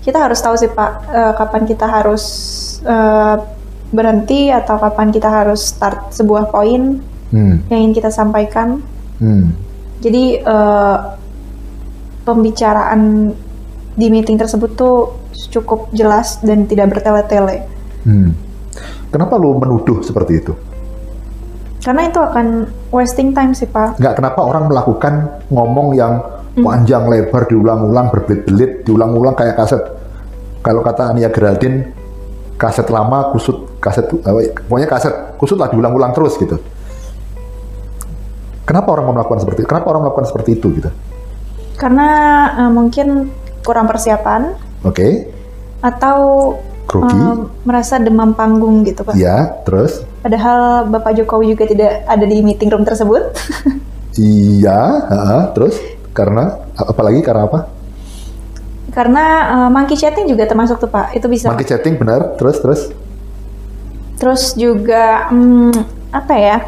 [0.00, 2.24] kita harus tahu sih Pak uh, kapan kita harus
[2.84, 3.36] uh,
[3.90, 7.02] berhenti atau kapan kita harus start sebuah poin
[7.34, 7.68] hmm.
[7.68, 8.80] yang ingin kita sampaikan.
[9.18, 9.52] Hmm.
[10.00, 11.18] Jadi uh,
[12.24, 13.34] pembicaraan
[13.98, 15.20] di meeting tersebut tuh
[15.50, 17.66] cukup jelas dan tidak bertele-tele.
[18.06, 18.32] Hmm.
[19.10, 20.54] Kenapa lu menuduh seperti itu?
[21.80, 22.46] Karena itu akan
[22.92, 23.96] wasting time sih Pak.
[23.96, 25.12] Nggak, kenapa orang melakukan
[25.48, 26.20] ngomong yang
[26.56, 26.60] hmm.
[26.60, 29.80] panjang lebar diulang-ulang berbelit-belit diulang-ulang kayak kaset.
[30.60, 31.88] Kalau kata Ania Geraldine,
[32.60, 36.60] kaset lama kusut kaset pokoknya kaset kusut lah diulang-ulang terus gitu.
[38.68, 39.68] Kenapa orang melakukan seperti itu?
[39.72, 40.90] Kenapa orang melakukan seperti itu gitu?
[41.80, 42.08] Karena
[42.60, 43.32] uh, mungkin
[43.64, 44.52] kurang persiapan.
[44.84, 44.94] Oke.
[44.94, 45.12] Okay.
[45.80, 46.18] Atau
[46.90, 49.14] Um, merasa demam panggung gitu pak.
[49.14, 50.02] Iya, terus?
[50.20, 53.32] Padahal Bapak Jokowi juga tidak ada di meeting room tersebut.
[54.20, 55.80] iya, uh, terus?
[56.12, 57.72] Karena apalagi karena apa?
[58.90, 61.48] Karena uh, monkey chatting juga termasuk tuh pak, itu bisa.
[61.48, 62.80] Monkey chatting benar, terus terus?
[64.20, 65.72] Terus juga um,
[66.12, 66.58] apa ya?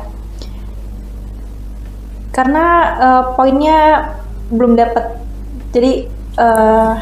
[2.32, 2.64] Karena
[2.96, 4.16] uh, poinnya
[4.48, 5.20] belum dapat,
[5.76, 6.08] jadi
[6.40, 6.96] uh,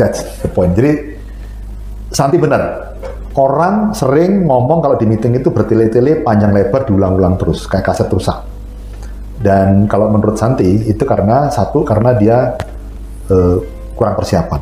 [0.00, 0.72] that's the point.
[0.72, 1.09] Jadi
[2.10, 2.92] Santi benar.
[3.38, 8.42] Orang sering ngomong kalau di meeting itu bertele-tele panjang lebar diulang-ulang terus kayak kaset rusak.
[9.40, 12.58] Dan kalau menurut Santi itu karena satu karena dia
[13.30, 13.56] uh,
[13.94, 14.60] kurang persiapan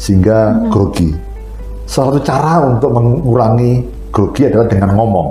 [0.00, 0.72] sehingga hmm.
[0.72, 1.10] grogi.
[1.86, 5.28] Salah satu cara untuk mengurangi grogi adalah dengan ngomong.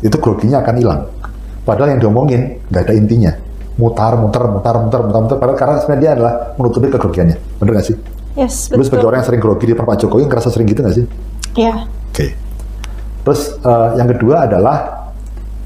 [0.00, 1.00] Itu groginya akan hilang.
[1.66, 3.32] Padahal yang diomongin nggak ada intinya.
[3.76, 5.36] Mutar, mutar, mutar, mutar, mutar, mutar.
[5.42, 7.36] Padahal karena sebenarnya dia adalah menutupi kegrogiannya.
[7.60, 7.96] Bener gak sih?
[8.38, 8.78] Yes, betul.
[8.78, 11.06] Lu sebagai orang yang sering grogi di Pak Jokowi, ngerasa sering gitu gak sih?
[11.58, 11.66] Iya.
[11.66, 11.78] Yeah.
[11.86, 12.14] Oke.
[12.14, 12.30] Okay.
[13.26, 14.76] Terus uh, yang kedua adalah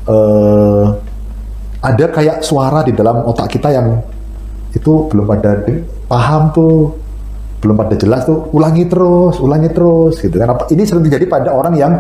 [0.08, 0.86] uh,
[1.84, 4.00] ada kayak suara di dalam otak kita yang
[4.74, 5.62] itu belum pada
[6.08, 6.96] paham tuh
[7.60, 11.74] belum pada jelas tuh ulangi terus ulangi terus gitu kan ini sering terjadi pada orang
[11.78, 11.92] yang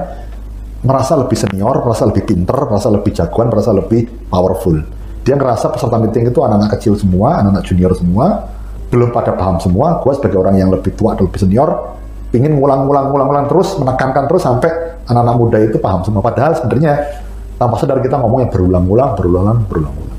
[0.84, 4.76] merasa lebih senior merasa lebih pinter merasa lebih jagoan merasa lebih powerful
[5.24, 8.52] dia ngerasa peserta meeting itu anak-anak kecil semua anak-anak junior semua
[8.88, 11.94] belum pada paham semua gue sebagai orang yang lebih tua atau lebih senior
[12.34, 14.70] ingin ngulang-ngulang-ngulang-ngulang terus menekankan terus sampai
[15.06, 16.18] anak-anak muda itu paham semua.
[16.18, 17.22] Padahal sebenarnya
[17.54, 20.18] tanpa sadar kita ngomong yang berulang-ulang berulang-ulang berulang-ulang.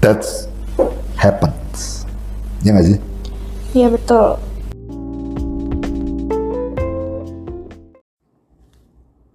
[0.00, 0.48] That's
[1.20, 2.08] happens.
[2.64, 2.98] Ya nggak sih?
[3.76, 4.40] Iya betul.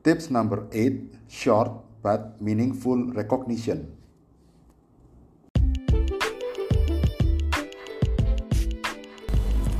[0.06, 3.95] Tips number 8, short but meaningful recognition.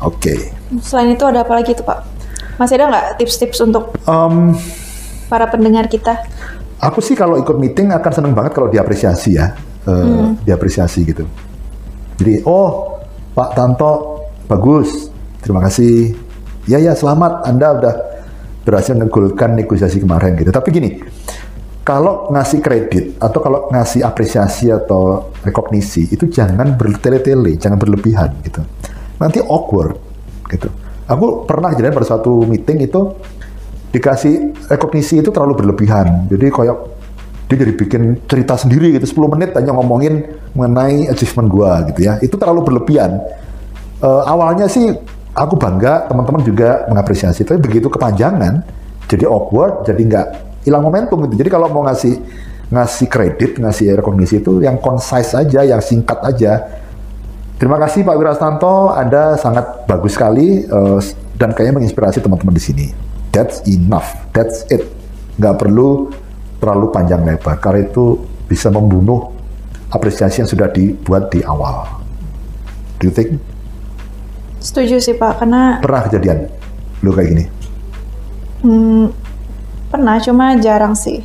[0.06, 0.38] Oke.
[0.38, 0.40] Okay.
[0.86, 2.00] Selain itu ada apa lagi tuh Pak?
[2.62, 4.54] Masih ada nggak tips-tips untuk um,
[5.28, 6.24] para pendengar kita?
[6.80, 9.58] Aku sih kalau ikut meeting akan seneng banget kalau diapresiasi ya,
[9.90, 10.46] uh, hmm.
[10.46, 11.26] diapresiasi gitu.
[12.16, 13.02] Jadi, oh
[13.34, 15.10] Pak Tanto bagus,
[15.42, 16.14] terima kasih.
[16.70, 17.94] Ya ya selamat, Anda udah
[18.66, 20.50] berhasil ngegulkan negosiasi kemarin gitu.
[20.50, 20.90] Tapi gini,
[21.86, 28.66] kalau ngasih kredit atau kalau ngasih apresiasi atau rekognisi itu jangan bertele-tele, jangan berlebihan gitu.
[29.22, 29.98] Nanti awkward
[30.52, 30.70] gitu.
[31.06, 33.14] Aku pernah jadi pada suatu meeting itu
[33.94, 36.28] dikasih rekognisi itu terlalu berlebihan.
[36.28, 36.78] Jadi kayak
[37.46, 40.26] dia jadi bikin cerita sendiri gitu 10 menit hanya ngomongin
[40.58, 42.18] mengenai achievement gua gitu ya.
[42.20, 43.22] Itu terlalu berlebihan.
[44.02, 44.92] Uh, awalnya sih
[45.36, 47.46] aku bangga, teman-teman juga mengapresiasi.
[47.46, 48.66] Tapi begitu kepanjangan,
[49.06, 50.28] jadi awkward, jadi nggak
[50.66, 51.46] hilang momentum gitu.
[51.46, 52.18] Jadi kalau mau ngasih
[52.74, 56.82] ngasih kredit, ngasih rekognisi itu yang concise aja, yang singkat aja.
[57.56, 61.00] Terima kasih Pak Wirastanto, Anda sangat bagus sekali uh,
[61.40, 62.88] dan kayaknya menginspirasi teman-teman di sini.
[63.32, 64.84] That's enough, that's it.
[65.40, 66.12] Nggak perlu
[66.60, 68.20] terlalu panjang lebar, karena itu
[68.52, 69.32] bisa membunuh
[69.88, 71.88] apresiasi yang sudah dibuat di awal.
[73.00, 73.40] Do you think?
[74.60, 76.52] Setuju sih Pak, karena pernah kejadian
[77.08, 77.46] lu kayak gini?
[78.68, 79.16] Hmm,
[79.88, 81.24] pernah, cuma jarang sih.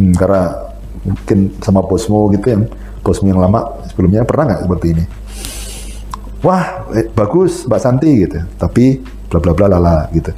[0.00, 0.72] Hmm, karena
[1.04, 2.64] mungkin sama bosmu gitu yang
[3.04, 5.04] bosmu yang lama sebelumnya pernah nggak seperti ini?
[6.42, 8.98] Wah, eh, bagus Mbak Santi gitu, tapi
[9.30, 10.34] bla bla bla lala gitu.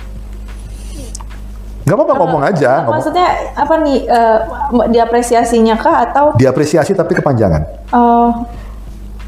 [1.85, 2.89] Gak apa-apa ngomong aja.
[2.89, 4.09] Maksudnya apa nih?
[4.09, 6.33] Uh, diapresiasinya kah atau?
[6.37, 7.93] Diapresiasi tapi kepanjangan.
[7.93, 8.29] Oh, uh,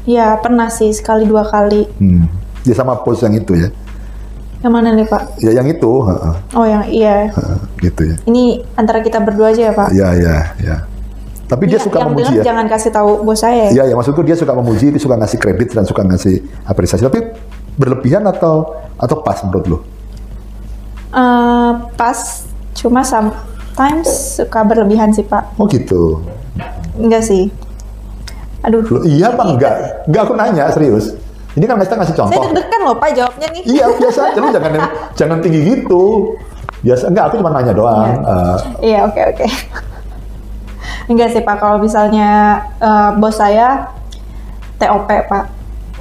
[0.09, 1.85] ya pernah sih sekali dua kali.
[2.01, 3.71] Hmm dia sama pos yang itu ya.
[4.59, 5.39] Yang mana nih Pak?
[5.39, 5.87] Ya yang itu.
[6.51, 7.31] Oh yang iya.
[7.79, 8.15] gitu ya.
[8.27, 9.87] Ini antara kita berdua aja ya Pak?
[9.95, 10.75] Iya iya iya.
[11.47, 12.43] Tapi dia iya, suka yang memuji ya.
[12.51, 13.71] Jangan kasih tahu bos saya.
[13.71, 17.07] Iya ya maksudku dia suka memuji, dia suka ngasih kredit dan suka ngasih apresiasi.
[17.07, 17.23] Tapi
[17.79, 19.77] berlebihan atau atau pas menurut lo?
[21.15, 22.43] Uh, pas,
[22.75, 25.55] cuma sometimes suka berlebihan sih Pak.
[25.55, 26.19] Oh gitu.
[26.99, 27.47] Enggak sih.
[28.67, 28.83] Aduh.
[28.83, 29.75] Loh, iya apa enggak?
[30.11, 31.15] Enggak aku nanya serius.
[31.55, 32.43] Ini kan kita ngasih contoh.
[32.43, 33.63] Saya deg-degan loh Pak jawabnya nih.
[33.65, 34.71] Iya biasa aja lu jangan
[35.19, 36.03] jangan tinggi gitu.
[36.83, 38.03] Biasa enggak aku cuma nanya doang.
[38.03, 39.45] Iya uh, iya oke oke.
[41.07, 43.95] Enggak sih Pak kalau misalnya uh, bos saya
[44.75, 45.45] TOP Pak.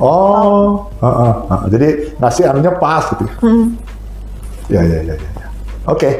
[0.03, 3.25] Oh, uh, uh, uh, jadi ngasih anunya pas gitu.
[3.39, 3.79] Hmm.
[4.67, 5.31] Ya ya ya ya.
[5.39, 5.47] ya.
[5.87, 5.95] Oke.
[5.95, 6.15] Okay.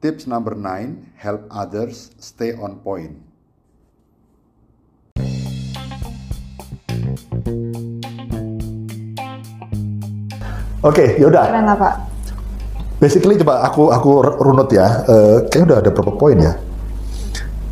[0.00, 3.20] Tips number nine, help others stay on point.
[10.80, 11.44] Oke, okay, yaudah.
[11.52, 12.09] Keren lah Pak.
[13.00, 14.10] Basically coba aku aku
[14.44, 15.08] runut ya.
[15.08, 16.52] Uh, kayaknya udah ada berapa poin ya.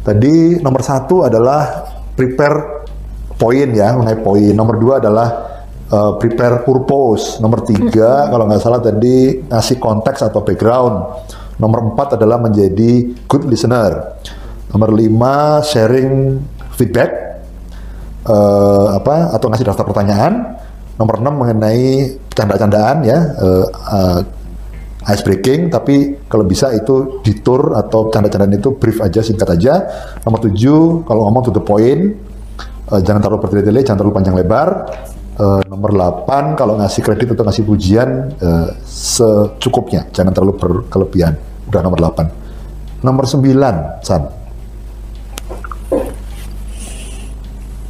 [0.00, 1.84] Tadi nomor satu adalah
[2.16, 2.88] prepare
[3.36, 4.56] poin ya, mengenai poin.
[4.56, 5.28] Nomor dua adalah
[5.92, 7.44] uh, prepare purpose.
[7.44, 8.28] Nomor tiga hmm.
[8.32, 11.28] kalau nggak salah tadi ngasih konteks atau background.
[11.60, 14.16] Nomor empat adalah menjadi good listener.
[14.72, 16.40] Nomor lima sharing
[16.72, 17.10] feedback
[18.24, 20.56] uh, apa atau ngasih daftar pertanyaan.
[20.98, 24.18] Nomor 6 mengenai canda-candaan ya uh, uh,
[25.08, 29.74] ice breaking tapi kalau bisa itu di tour atau canda-candaan itu brief aja singkat aja.
[30.28, 32.12] Nomor 7 kalau ngomong to the point
[32.92, 34.68] uh, jangan terlalu bertele-tele, jangan terlalu panjang lebar.
[35.38, 41.38] Uh, nomor 8 kalau ngasih kredit atau ngasih pujian uh, secukupnya, jangan terlalu berkelebihan.
[41.70, 43.06] Udah nomor 8.
[43.06, 44.22] Nomor 9, San.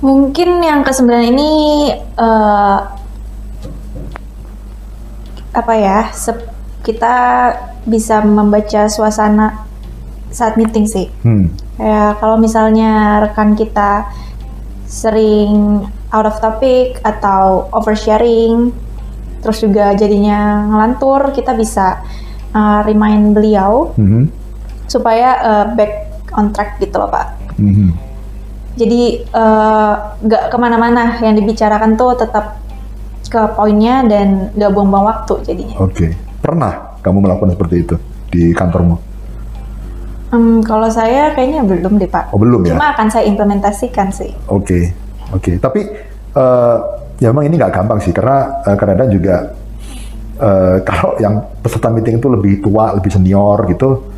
[0.05, 1.51] Mungkin yang ke 9 ini
[2.21, 2.79] uh,
[5.57, 6.13] apa ya?
[6.89, 7.17] Kita
[7.85, 9.69] bisa membaca suasana
[10.33, 11.13] saat meeting sih.
[11.21, 11.53] Hmm.
[11.77, 14.09] Ya kalau misalnya rekan kita
[14.89, 18.73] sering out of topic atau oversharing,
[19.45, 22.01] terus juga jadinya ngelantur, kita bisa
[22.57, 24.25] uh, remind beliau mm-hmm.
[24.89, 27.37] supaya uh, back on track gitu loh pak.
[27.61, 27.91] Mm-hmm.
[28.79, 29.03] Jadi
[29.35, 32.63] uh, nggak uh, ke mana-mana yang dibicarakan tuh tetap
[33.29, 35.77] ke poinnya dan nggak buang-buang waktu jadinya.
[35.85, 36.11] Oke, okay.
[36.39, 37.95] Pernah kamu melakukan seperti itu
[38.31, 38.97] di kantormu?
[40.29, 42.37] Um, kalau saya kayaknya belum deh pak.
[42.37, 42.77] Oh belum ya?
[42.77, 44.33] Cuma akan saya implementasikan sih.
[44.49, 44.65] Oke.
[44.65, 44.85] Okay.
[45.29, 45.55] Oke, okay.
[45.61, 45.85] tapi
[46.41, 46.77] uh,
[47.21, 49.37] ya memang ini nggak gampang sih karena uh, kadang-kadang juga
[50.41, 54.09] uh, kalau yang peserta meeting itu lebih tua, lebih senior gitu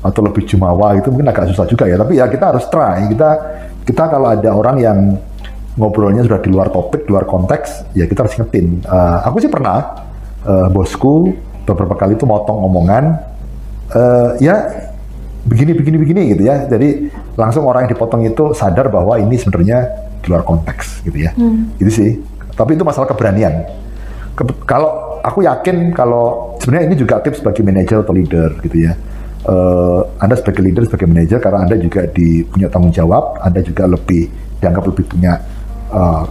[0.00, 2.00] atau lebih jumawa itu mungkin agak susah juga ya.
[2.00, 3.04] Tapi ya kita harus try.
[3.08, 3.30] Kita
[3.84, 4.98] kita kalau ada orang yang
[5.76, 8.80] ngobrolnya sudah di luar topik, di luar konteks, ya kita harus ingetin.
[8.88, 10.04] Uh, aku sih pernah
[10.48, 11.36] uh, bosku
[11.66, 13.04] beberapa kali itu motong omongan,
[13.92, 14.70] uh, ya
[15.46, 16.66] begini begini begini gitu ya.
[16.70, 19.84] Jadi langsung orang yang dipotong itu sadar bahwa ini sebenarnya
[20.22, 21.34] di luar konteks gitu ya.
[21.34, 21.74] Hmm.
[21.78, 22.10] Gitu sih.
[22.54, 23.66] Tapi itu masalah keberanian.
[24.38, 28.94] Ke, kalau aku yakin kalau sebenarnya ini juga tips bagi manajer atau leader gitu ya.
[29.46, 33.86] Uh, anda sebagai leader, sebagai manajer karena Anda juga di, punya tanggung jawab, Anda juga
[33.86, 34.26] lebih
[34.58, 35.38] dianggap lebih punya
[35.94, 36.26] uh,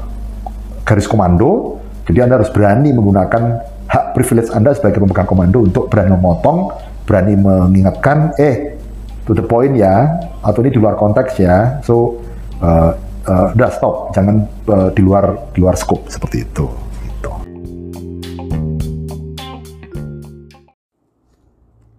[0.83, 1.79] garis komando.
[2.03, 3.43] Jadi Anda harus berani menggunakan
[3.85, 6.73] hak privilege Anda sebagai pemegang komando untuk berani memotong,
[7.05, 8.77] berani mengingatkan, eh
[9.25, 11.81] to the point ya, atau ini di luar konteks ya.
[11.85, 12.21] So
[12.61, 16.65] uh, uh, udah stop, jangan uh, di luar di luar scope seperti itu.
[17.05, 17.31] Gitu.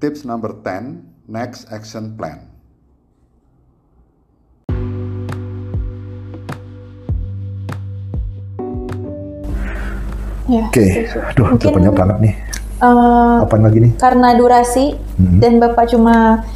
[0.02, 2.55] Tips number 10, next action plan.
[10.46, 10.90] Ya, Oke, okay.
[11.34, 12.34] aduh, Mungkin, banyak banget nih.
[12.78, 13.92] Uh, Apa lagi nih?
[13.98, 15.38] Karena durasi hmm.
[15.42, 16.46] dan bapak cuma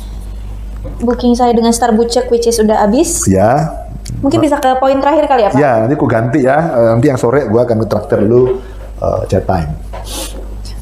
[1.02, 3.26] booking saya dengan Star Bucek which is udah habis.
[3.26, 3.80] Ya,
[4.18, 5.58] Mungkin bisa ke poin terakhir kali ya Pak?
[5.60, 6.58] Ya, nanti aku ganti ya.
[6.58, 8.60] Eh, nanti yang sore gue akan ngetraktir lu
[9.00, 9.70] uh, chat time.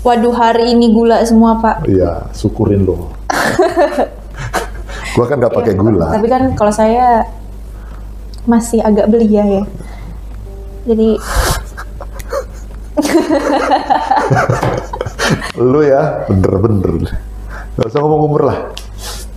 [0.03, 1.87] Waduh, hari ini gula semua Pak.
[1.87, 3.13] Iya, syukurin lo.
[5.15, 6.09] gue kan gak pakai iya, gula.
[6.15, 7.27] Tapi kan kalau saya
[8.49, 9.63] masih agak belia ya.
[10.89, 11.21] Jadi
[15.73, 17.15] lu ya bener-bener
[17.79, 18.59] gak usah ngomong umur lah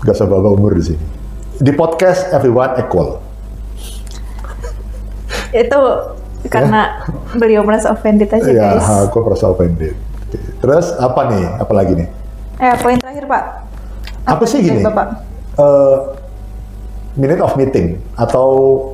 [0.01, 1.05] gak usah bawa umur di sini
[1.62, 3.22] di podcast everyone equal
[5.51, 5.80] itu
[6.49, 7.38] karena ya?
[7.38, 8.82] beliau merasa offended aja ya, guys.
[8.82, 9.93] Ya, aku merasa offended.
[10.64, 11.43] Terus apa nih?
[11.59, 12.07] Apa lagi nih?
[12.57, 13.43] Eh, poin terakhir Pak.
[14.26, 14.82] Apa, apa sih gini?
[14.82, 15.07] Bapak?
[15.59, 16.18] Uh,
[17.20, 18.47] minute of meeting atau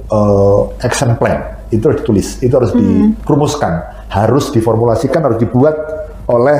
[0.09, 3.21] uh, action plan itu harus ditulis, itu harus hmm.
[3.23, 5.75] dirumuskan, harus diformulasikan, harus dibuat
[6.27, 6.59] oleh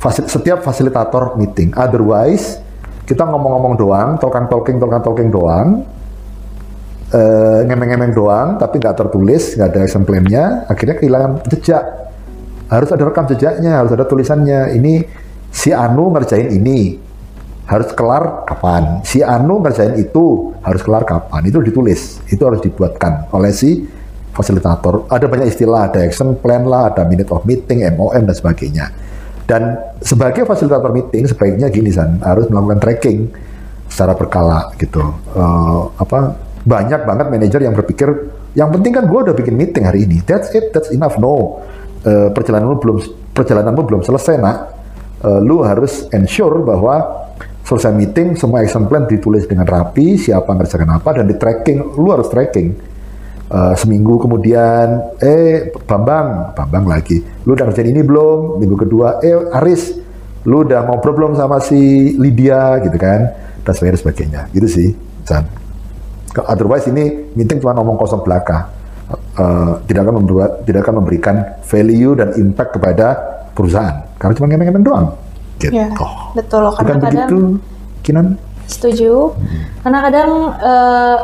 [0.00, 1.72] fasil setiap fasilitator meeting.
[1.76, 2.60] Otherwise,
[3.04, 5.84] kita ngomong-ngomong doang, talking talking talking talking doang,
[7.12, 11.84] uh, ngemeng-ngemeng doang, tapi nggak tertulis, nggak ada action plan-nya, akhirnya kehilangan jejak.
[12.68, 14.72] Harus ada rekam jejaknya, harus ada tulisannya.
[14.72, 15.04] Ini
[15.52, 16.96] si Anu ngerjain ini,
[17.68, 19.04] harus kelar kapan.
[19.04, 21.44] Si Anu ngerjain itu, harus kelar kapan.
[21.44, 23.84] Itu ditulis, itu harus dibuatkan oleh si
[24.34, 25.06] fasilitator.
[25.08, 28.90] Ada banyak istilah, ada action plan lah, ada minute of meeting, MOM, dan sebagainya.
[29.46, 33.30] Dan sebagai fasilitator meeting, sebaiknya gini, San, harus melakukan tracking
[33.86, 35.00] secara berkala gitu.
[35.32, 38.08] Uh, apa banyak banget manajer yang berpikir
[38.56, 41.60] yang penting kan gue udah bikin meeting hari ini that's it that's enough no
[42.08, 42.96] uh, perjalananmu belum
[43.36, 44.56] perjalananmu belum selesai nak
[45.20, 47.28] uh, lu harus ensure bahwa
[47.68, 52.08] selesai meeting semua action plan ditulis dengan rapi siapa ngerjakan apa dan di tracking lu
[52.08, 52.72] harus tracking
[53.54, 59.38] uh, seminggu kemudian eh Bambang Bambang lagi lu udah ngerjain ini belum minggu kedua eh
[59.62, 59.94] Aris
[60.44, 63.30] lu udah ngobrol belum sama si Lydia gitu kan
[63.64, 64.88] dan sebagainya gitu sih
[65.24, 65.48] San.
[66.34, 68.68] Otherwise ini meeting cuma ngomong kosong belaka.
[69.34, 71.36] Uh, tidak akan membuat tidak akan memberikan
[71.66, 73.06] value dan impact kepada
[73.52, 75.06] perusahaan karena cuma ngemeng-ngemeng doang.
[75.60, 75.74] Gitu.
[75.74, 75.90] Ya,
[76.34, 76.66] betul.
[76.74, 77.38] Karena kadang begitu,
[78.02, 78.26] Kinan?
[78.66, 79.34] Setuju.
[79.36, 79.62] Hmm.
[79.84, 81.18] Karena kadang uh,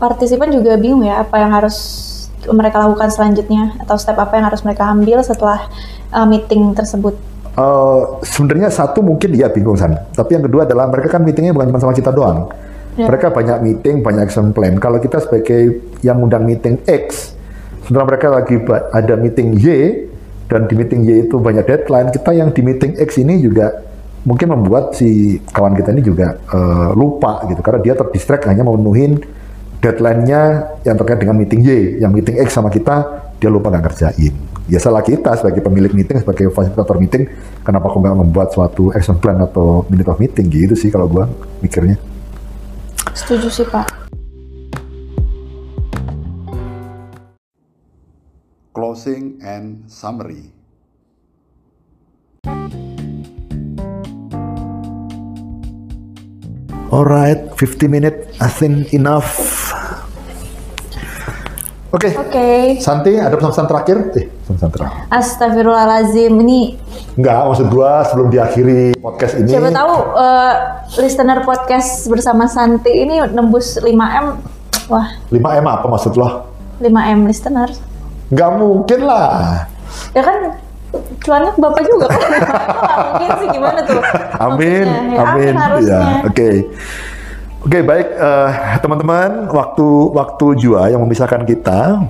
[0.00, 2.08] partisipan juga bingung ya apa yang harus
[2.48, 5.68] mereka lakukan selanjutnya atau step apa yang harus mereka ambil setelah
[6.10, 7.14] uh, meeting tersebut.
[7.52, 11.68] Uh, sebenarnya satu mungkin dia bingung san, tapi yang kedua adalah mereka kan meetingnya bukan
[11.68, 12.48] cuma sama kita doang
[12.98, 13.06] Ya.
[13.06, 14.74] Mereka banyak meeting, banyak action plan.
[14.82, 17.38] Kalau kita sebagai yang undang meeting X,
[17.86, 18.56] sementara mereka lagi
[18.90, 19.66] ada meeting Y
[20.50, 23.86] dan di meeting Y itu banyak deadline, kita yang di meeting X ini juga
[24.26, 29.16] mungkin membuat si kawan kita ini juga uh, lupa gitu karena dia terdistract hanya memenuhi
[29.80, 34.34] deadline-nya yang terkait dengan meeting Y, yang meeting X sama kita dia lupa nggak ngerjain.
[34.70, 37.26] Ya salah kita sebagai pemilik meeting, sebagai fasilitator meeting,
[37.64, 41.26] kenapa kok nggak membuat suatu action plan atau minute of meeting gitu sih kalau gua
[41.64, 41.96] mikirnya.
[43.16, 43.88] Setuju sih Pak.
[48.70, 50.54] Closing and summary.
[56.90, 59.30] Alright, 50 minute, I think enough.
[61.94, 62.10] Oke.
[62.10, 62.12] Okay.
[62.18, 62.30] Oke.
[62.34, 62.62] Okay.
[62.82, 63.96] Santi, ada pesan-pesan terakhir?
[64.18, 65.06] Eh, pesan terakhir.
[65.06, 66.74] Astagfirullahalazim, ini
[67.14, 69.54] Enggak, maksud gua sebelum diakhiri podcast ini.
[69.54, 70.54] Siapa tahu uh,
[70.98, 74.26] listener podcast bersama Santi ini nembus 5M.
[74.90, 75.14] Wah.
[75.30, 76.50] 5M apa maksud lo?
[76.82, 77.70] 5M listener.
[78.34, 79.66] Enggak mungkin lah.
[80.10, 80.58] Ya kan
[81.20, 82.20] cuannya bapak juga kan
[83.14, 84.02] mungkin sih gimana tuh?
[84.42, 86.32] Amin ya, amin, amin ya oke.
[86.34, 86.54] Okay.
[87.62, 88.48] oke okay, baik uh,
[88.82, 92.02] teman-teman waktu waktu jua yang memisahkan kita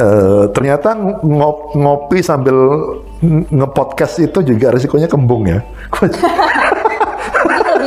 [0.00, 2.56] uh, ternyata ngop, ngopi sambil
[3.52, 5.60] ngepodcast itu juga risikonya kembung ya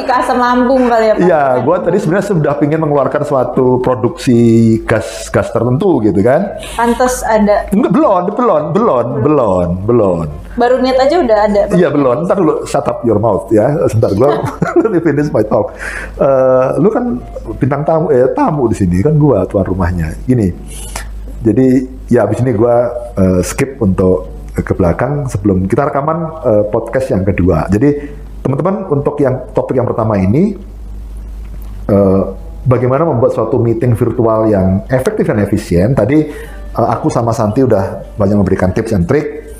[0.07, 1.21] ke asam lambung kali ya Pak.
[1.27, 4.39] Iya, gue tadi sebenarnya sudah ingin mengeluarkan suatu produksi
[4.87, 6.55] gas gas tertentu gitu kan.
[6.79, 7.67] Pantas ada.
[7.75, 10.17] Enggak, belum, belum, belum, belum, belum.
[10.55, 11.61] Baru niat aja udah ada.
[11.75, 12.25] Iya belum.
[12.25, 13.67] Ntar dulu shut up your mouth ya.
[13.91, 14.29] Sebentar gue
[14.81, 15.75] let me finish my talk.
[16.15, 17.19] Uh, lu kan
[17.59, 20.15] bintang tamu, eh tamu di sini kan gue tuan rumahnya.
[20.23, 20.49] Gini.
[21.43, 21.67] Jadi
[22.07, 22.75] ya abis ini gue
[23.19, 27.69] uh, skip untuk ke belakang sebelum kita rekaman uh, podcast yang kedua.
[27.69, 30.55] Jadi Teman-teman, untuk yang topik yang pertama ini,
[31.91, 32.31] uh,
[32.63, 35.91] bagaimana membuat suatu meeting virtual yang efektif dan efisien.
[35.91, 36.31] Tadi
[36.71, 39.51] uh, aku sama Santi udah banyak memberikan tips and trick.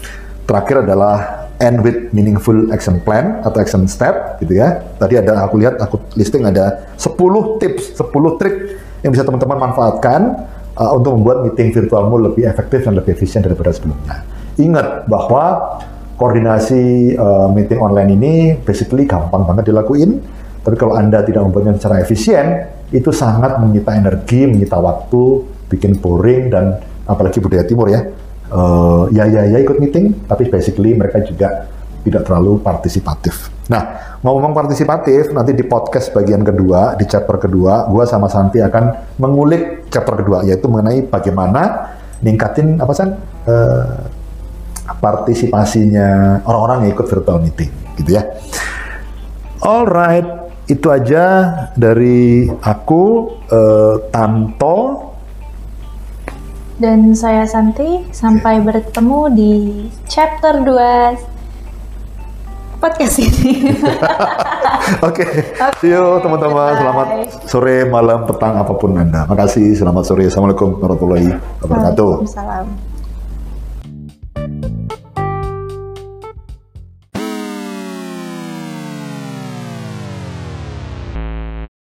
[0.48, 4.80] Terakhir adalah end with meaningful action plan atau action step gitu ya.
[4.96, 8.56] Tadi ada aku lihat aku listing ada 10 tips, 10 trik
[9.04, 10.48] yang bisa teman-teman manfaatkan
[10.80, 14.24] uh, untuk membuat meeting virtualmu lebih efektif dan lebih efisien daripada sebelumnya.
[14.56, 15.76] Ingat bahwa
[16.18, 18.34] koordinasi uh, meeting online ini
[18.66, 20.20] basically gampang banget dilakuin.
[20.66, 26.52] Tapi kalau Anda tidak membuatnya secara efisien, itu sangat menyita energi, menyita waktu, bikin boring,
[26.52, 28.04] dan apalagi budaya timur ya.
[28.52, 31.72] Uh, ya, ya, ya ikut meeting, tapi basically mereka juga
[32.04, 33.52] tidak terlalu partisipatif.
[33.72, 39.16] Nah, ngomong partisipatif, nanti di podcast bagian kedua, di chapter kedua, gue sama Santi akan
[39.20, 41.92] mengulik chapter kedua, yaitu mengenai bagaimana
[42.24, 44.17] ningkatin apa sih uh,
[45.00, 48.24] partisipasinya orang-orang yang ikut virtual meeting gitu ya.
[49.62, 50.26] Alright,
[50.70, 51.26] itu aja
[51.74, 55.08] dari aku uh, Tanto
[56.78, 58.66] dan saya Santi sampai okay.
[58.70, 59.54] bertemu di
[60.06, 63.74] chapter 2 podcast ini.
[65.02, 65.58] Oke, okay.
[65.58, 65.74] okay.
[65.82, 66.78] see you teman-teman.
[66.78, 67.08] Selamat
[67.50, 69.26] sore, malam, petang, apa pun Anda.
[69.26, 70.30] Makasih, selamat sore.
[70.30, 71.34] Assalamualaikum warahmatullahi
[71.66, 72.22] wabarakatuh.
[72.22, 72.87] Waalaikumsalam.